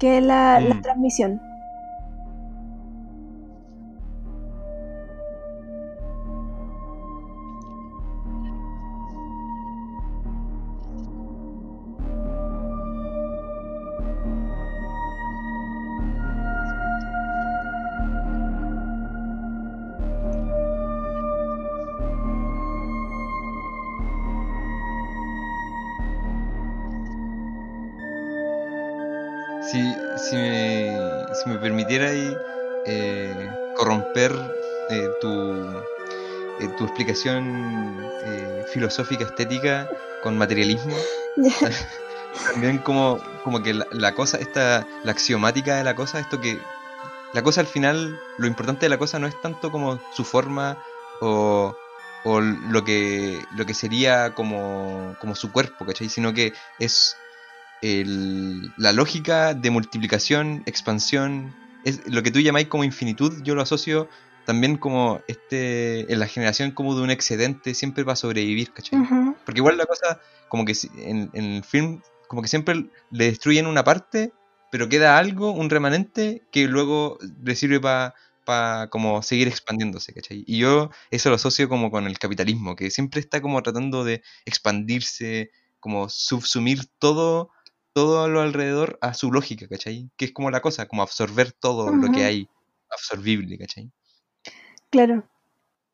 [0.00, 0.82] que es la, la Mm.
[0.82, 1.40] transmisión.
[37.24, 39.88] Eh, eh, filosófica, estética,
[40.22, 40.94] con materialismo,
[42.52, 46.58] también como, como que la, la cosa, esta, la axiomática de la cosa, esto que
[47.32, 50.78] la cosa al final, lo importante de la cosa no es tanto como su forma
[51.20, 51.74] o,
[52.24, 56.08] o lo que lo que sería como, como su cuerpo, ¿cachai?
[56.08, 57.16] Sino que es
[57.82, 61.54] el- la lógica de multiplicación, expansión,
[61.84, 64.08] es lo que tú llamáis como infinitud, yo lo asocio
[64.46, 69.04] también como este en la generación como de un excedente siempre va a sobrevivir, ¿cachai?
[69.44, 73.24] Porque igual la cosa, como que si- en, en el film, como que siempre le
[73.26, 74.32] destruyen una parte,
[74.70, 80.44] pero queda algo, un remanente, que luego le sirve para como seguir expandiéndose, ¿cachai?
[80.46, 84.22] Y yo eso lo asocio como con el capitalismo, que siempre está como tratando de
[84.44, 87.50] expandirse, como subsumir todo,
[87.92, 90.10] todo a lo alrededor a su lógica, ¿cachai?
[90.16, 92.48] Que es como la cosa, como absorber todo lo que hay
[92.90, 93.90] absorbible, ¿cachai?
[94.90, 95.24] Claro.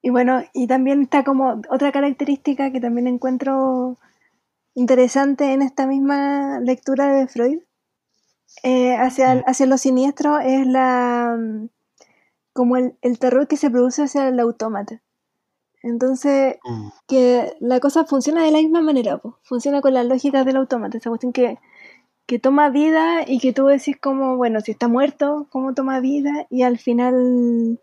[0.02, 3.98] Y bueno, y también está como otra característica que también encuentro
[4.74, 7.60] interesante en esta misma lectura de Freud,
[8.62, 9.42] eh, hacia, Mm.
[9.46, 11.68] hacia lo siniestro, es la mm,
[12.52, 15.02] como el, el terror que se produce hacia el autómata.
[15.82, 16.56] Entonces,
[17.08, 19.38] que la cosa funciona de la misma manera, po.
[19.42, 21.58] funciona con las lógicas del autómata, esa cuestión que,
[22.26, 26.46] que toma vida y que tú decís como, bueno, si está muerto, ¿cómo toma vida?
[26.50, 27.80] Y al final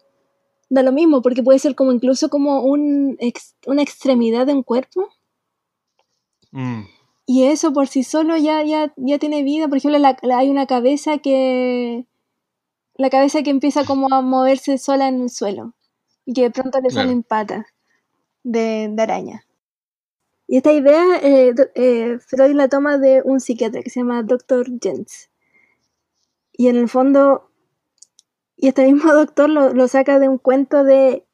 [0.69, 4.63] da lo mismo, porque puede ser como incluso como un ex- una extremidad de un
[4.63, 5.09] cuerpo,
[6.51, 6.83] Mm,
[7.27, 9.67] y eso por sí solo ya, ya, ya tiene vida.
[9.67, 12.05] Por ejemplo, la- la- hay una cabeza que...
[12.95, 15.73] La cabeza que empieza como a moverse sola en el suelo.
[16.25, 17.07] Y que de pronto le Claro.
[17.07, 17.65] salen patas
[18.43, 19.45] de, de araña.
[20.47, 24.67] Y esta idea eh, eh, Freud la toma de un psiquiatra que se llama Dr.
[24.81, 25.29] Jens.
[26.53, 27.48] Y en el fondo,
[28.61, 31.25] y este mismo doctor lo, lo saca de un cuento de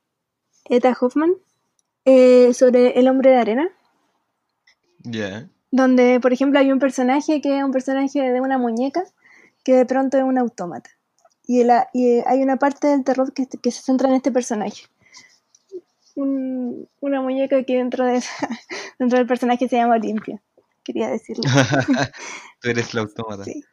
[0.70, 1.34] Eta Hoffman
[2.06, 3.70] eh, sobre el hombre de arena
[5.04, 5.50] Ya.
[5.72, 9.04] donde por ejemplo hay un personaje que es un personaje de una muñeca
[9.64, 10.92] que de pronto es un autómata.
[11.48, 14.84] Y, la- y hay una parte del terror que, que se centra en este personaje.
[16.16, 18.48] Un- una muñeca que dentro, de esa-
[19.00, 20.42] dentro del personaje se llama Olimpia.
[20.84, 21.44] Quería decirlo.
[22.62, 23.44] Tú eres la autómata.
[23.44, 23.64] Sí.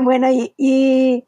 [0.00, 1.24] bueno, y, y,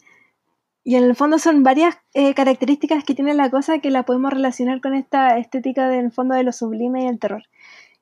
[0.87, 4.32] y en el fondo son varias eh, características que tiene la cosa que la podemos
[4.32, 7.43] relacionar con esta estética del fondo de lo sublime y el terror.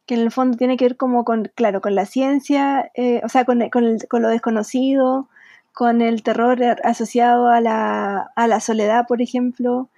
[0.07, 3.29] Que en el fondo tiene que ver como con, claro, con la ciencia, eh, o
[3.31, 5.29] sea, con, con, con lo desconocido,
[5.73, 9.89] con el terror asociado a la, a la soledad, por ejemplo,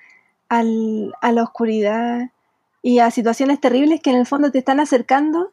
[0.48, 2.30] al- a la oscuridad
[2.82, 5.52] y a situaciones terribles que en el fondo te están acercando,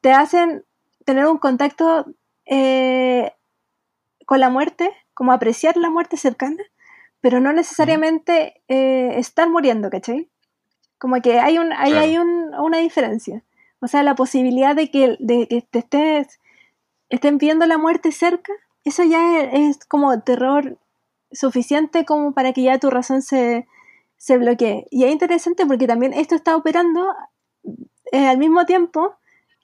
[0.00, 0.64] te hacen
[1.04, 2.06] tener un contacto
[2.46, 3.32] eh,
[4.26, 6.62] con la muerte, como apreciar la muerte cercana,
[7.22, 10.28] pero no necesariamente eh, estar muriendo, ¿cachai?
[10.98, 12.06] Como que hay, un, hay, Claro.
[12.06, 13.42] hay un- una diferencia.
[13.80, 16.38] O sea, la posibilidad de que, de que te estés,
[17.08, 18.52] estén viendo la muerte cerca,
[18.84, 20.76] eso ya es, es como terror
[21.32, 23.66] suficiente como para que ya tu razón se,
[24.18, 24.86] se bloquee.
[24.90, 27.06] Y es interesante porque también esto está operando
[28.12, 29.14] eh, al mismo tiempo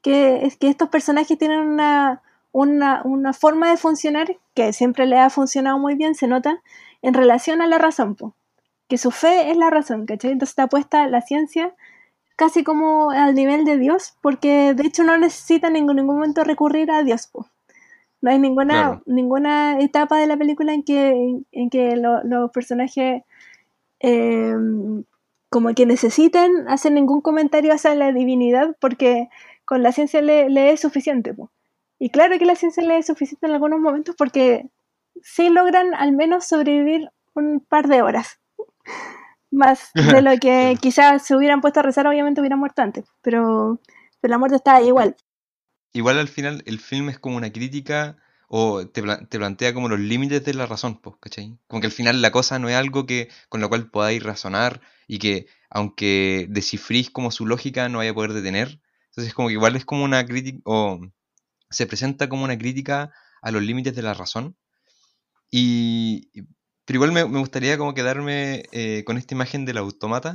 [0.03, 5.29] que, que estos personajes tienen una, una, una forma de funcionar que siempre le ha
[5.31, 6.63] funcionado muy bien, se nota,
[7.03, 8.35] en relación a la razón, po.
[8.89, 10.31] que su fe es la razón, ¿cachai?
[10.33, 11.75] Entonces está puesta la ciencia
[12.37, 16.91] casi como al nivel de Dios, porque de hecho no necesitan en ningún momento recurrir
[16.91, 17.27] a Dios.
[17.29, 17.47] po.
[18.23, 19.03] No hay ninguna, Claro.
[19.07, 23.23] ninguna etapa de la película en que, en que lo- los personajes
[24.01, 24.55] eh,
[25.51, 29.29] como que necesitan hacer ningún comentario hacia la divinidad, porque
[29.65, 31.35] con la ciencia le, le es suficiente.
[31.35, 31.51] po.
[31.99, 34.67] Y claro que la ciencia le es suficiente en algunos momentos porque
[35.23, 38.39] sí logran al menos sobrevivir un par de horas.
[39.51, 43.07] Más de lo que quizás se hubieran puesto a rezar, obviamente hubieran muerto antes.
[43.23, 43.81] Pero,
[44.21, 45.17] pero la muerte está ahí igual.
[45.93, 50.01] Igual al final el film es como una crítica o te, te plantea como los
[50.01, 51.59] límites de la razón, pues, ¿cachai?
[51.67, 54.81] Como que al final la cosa no es algo que con lo cual podáis razonar
[55.07, 58.81] y que aunque descifrís como su lógica no vaya a poder detener.
[59.11, 61.01] Entonces como que igual es como una crítica o
[61.71, 64.57] se presenta como una crítica a los límites de la razón.
[65.51, 66.31] Y,
[66.85, 70.35] pero igual me, me gustaría como quedarme eh, con esta imagen del autómata,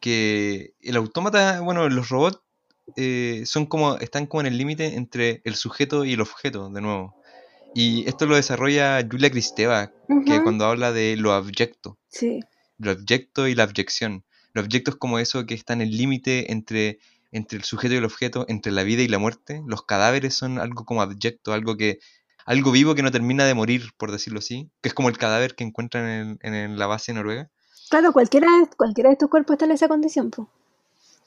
[0.00, 2.40] que el autómata, bueno, los robots
[2.96, 6.80] eh, son como, están como en el límite entre el sujeto y el objeto, de
[6.80, 7.14] nuevo.
[7.74, 9.92] Y esto lo desarrolla Julia Kristeva,
[10.24, 12.40] que cuando habla de lo abyecto, Sí.
[12.78, 14.24] lo abyecto y la abyección.
[14.54, 16.98] Lo abyecto es como eso que está en el límite entre,
[17.32, 19.60] entre el sujeto y el objeto, entre la vida y la muerte.
[19.66, 21.98] Los cadáveres son algo como abyecto, algo que
[22.46, 25.54] algo vivo que no termina de morir, por decirlo así, que es como el cadáver
[25.56, 27.50] que encuentran en, en- en la base noruega.
[27.90, 30.46] Claro, cualquiera, cualquiera de estos cuerpos está en esa condición, pues.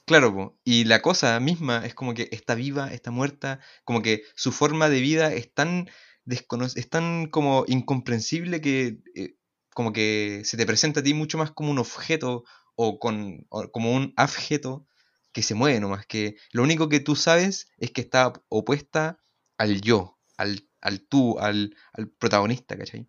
[0.06, 4.24] Claro, po, y la cosa misma es como que está viva, está muerta, como que
[4.36, 5.88] su forma de vida es tan,
[6.26, 9.36] es tan como incomprensible que eh,
[9.74, 12.44] como que se te presenta a ti mucho más como un objeto
[12.76, 14.88] o, con, o como un objeto
[15.32, 19.20] que se mueve nomás, que lo único que tú sabes es que está opuesta
[19.60, 23.08] al yo, al, al tú, al, al protagonista, ¿cachai?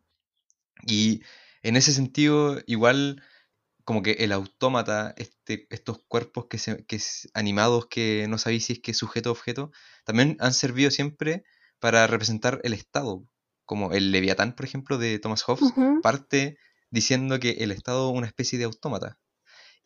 [0.86, 1.22] Y
[1.62, 3.22] en ese sentido, igual
[3.84, 7.00] como que el autómata, este, estos cuerpos que se, que
[7.34, 9.72] animados que no sabéis si es que sujeto objeto,
[10.04, 11.44] también han servido siempre
[11.80, 13.24] para representar el Estado.
[13.64, 16.58] Como el Leviatán, por ejemplo, de Thomas Hobbes, parte
[16.90, 19.18] diciendo que el Estado es una especie de autómata.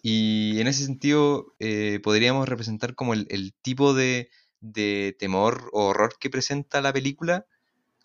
[0.03, 4.31] Y en ese sentido eh, podríamos representar como el, el tipo de,
[4.61, 7.47] de temor o horror que presenta la película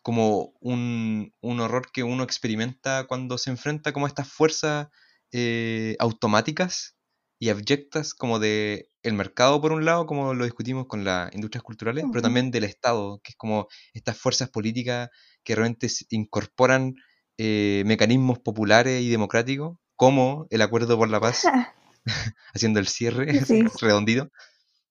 [0.09, 4.87] como un, un horror que uno experimenta cuando se enfrenta como a estas fuerzas
[5.31, 6.95] eh, automáticas
[7.39, 11.63] y abyectas como de el mercado por un lado, como lo discutimos con las industrias
[11.63, 15.09] culturales, pero también del Estado, que es como estas fuerzas políticas
[15.43, 16.95] que realmente incorporan
[17.37, 21.43] eh, mecanismos populares y democráticos, como el Acuerdo por la Paz,
[22.53, 23.63] haciendo el cierre Sí.
[23.81, 24.29] redondito,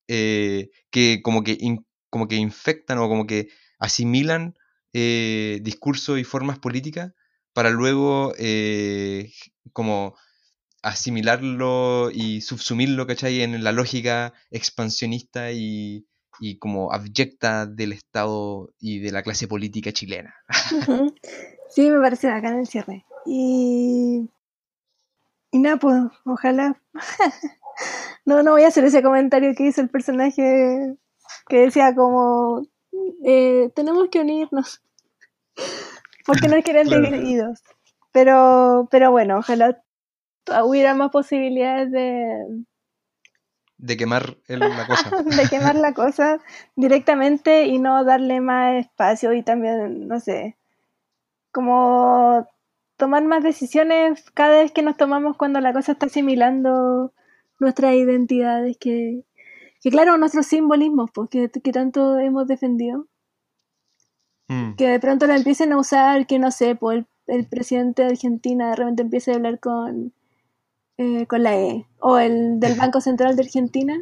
[0.08, 3.48] eh, que como que, in- como que infectan o como que
[3.80, 4.54] asimilan
[4.92, 7.12] eh, discursos y formas políticas
[7.52, 9.32] para luego eh,
[9.72, 10.14] como
[10.82, 13.42] asimilarlo y subsumirlo, ¿cachai?
[13.42, 16.06] En la lógica expansionista y,
[16.40, 20.34] y como abyecta del Estado y de la clase política chilena.
[21.68, 23.04] Sí, me parece bacán el cierre.
[23.26, 24.28] Y.
[25.50, 26.80] Y nada, pues, ojalá.
[28.24, 30.96] no, no voy a hacer ese comentario que hizo el personaje
[31.48, 32.66] que decía como.
[33.24, 34.82] Eh, tenemos que unirnos.
[36.26, 37.06] Porque nos quieren Claro.
[37.06, 37.62] divididos.
[38.12, 39.82] Pero, pero bueno, ojalá
[40.64, 42.64] hubiera más posibilidades de,
[43.78, 45.10] De quemar el- la cosa.
[45.24, 46.40] de quemar la cosa
[46.76, 50.56] directamente y no darle más espacio y también, no sé,
[51.52, 52.46] como
[52.96, 57.12] tomar más decisiones cada vez que nos tomamos cuando la cosa está asimilando
[57.60, 59.22] nuestras identidades, que,
[59.80, 63.06] que claro, nuestros simbolismos, pues, que, que tanto hemos defendido,
[64.48, 68.02] Mm, que de pronto lo empiecen a usar, que no sé, pues el, el presidente
[68.02, 70.12] de Argentina de repente empiece a hablar con,
[70.96, 73.96] eh, con la E, o el del Banco Central de Argentina,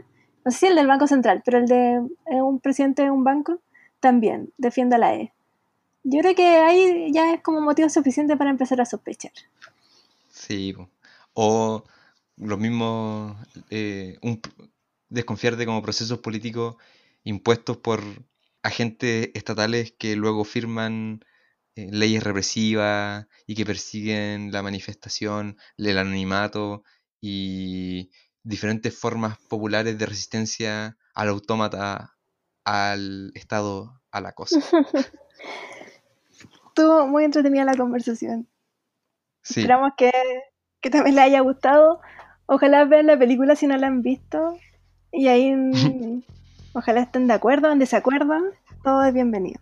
[0.44, 1.94] no sé si el del Banco Central, pero el de
[2.26, 3.58] eh, un presidente de un banco
[3.98, 5.32] también defienda la E.
[6.04, 9.32] Yo creo que ahí ya es como motivo suficiente para empezar a sospechar.
[10.30, 10.72] Sí,
[11.34, 11.82] o
[12.36, 13.36] los mismos,
[13.70, 14.40] eh, un,
[15.08, 16.76] desconfiar de como procesos políticos
[17.24, 18.02] impuestos por
[18.62, 21.24] agentes estatales que luego firman
[21.76, 26.82] eh, leyes represivas y que persiguen la manifestación, el anonimato
[27.20, 28.10] y
[28.42, 32.16] diferentes formas populares de resistencia al autómata,
[32.64, 34.60] al Estado, a la cosa.
[36.68, 38.48] Estuvo muy entretenida la conversación.
[39.42, 40.12] Sí, Esperamos que,
[40.80, 42.00] que también les haya gustado.
[42.46, 44.56] Ojalá vean la película si no la han visto.
[45.16, 46.22] Y ahí mm,
[46.74, 48.34] ojalá estén de acuerdo, en desacuerdo.
[48.84, 49.60] Todo es bienvenido.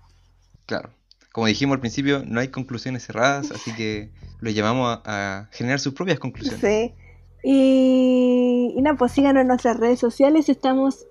[0.66, 0.90] claro.
[1.32, 5.80] Como dijimos al principio, no hay conclusiones cerradas, así que los llamamos a, a generar
[5.80, 6.60] sus propias conclusiones.
[6.60, 6.94] Sí.
[7.42, 10.48] Y, y nada, pues síganos en nuestras redes sociales.
[10.48, 11.04] Estamos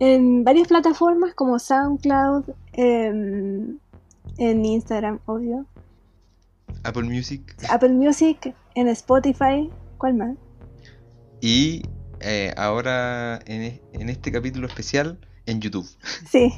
[0.00, 3.78] en varias plataformas como SoundCloud, en
[4.38, 5.66] Instagram, obvio,
[6.82, 9.70] Apple Music Apple Music, en Spotify.
[9.98, 10.36] ¿Cuál más?
[11.40, 11.82] y
[12.24, 15.86] eh, ahora en, e- en este capítulo especial en YouTube.
[16.30, 16.52] Sí,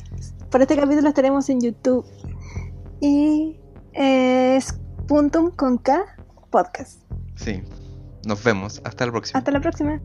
[0.50, 2.06] por este capítulo estaremos en YouTube.
[3.00, 3.56] Y
[3.92, 4.74] eh, es
[5.06, 6.02] Puntum con K
[6.50, 7.02] Podcast.
[7.34, 7.62] Sí.
[8.26, 8.80] Nos vemos.
[8.84, 9.38] Hasta la próxima.
[9.38, 10.00] Hasta la próxima.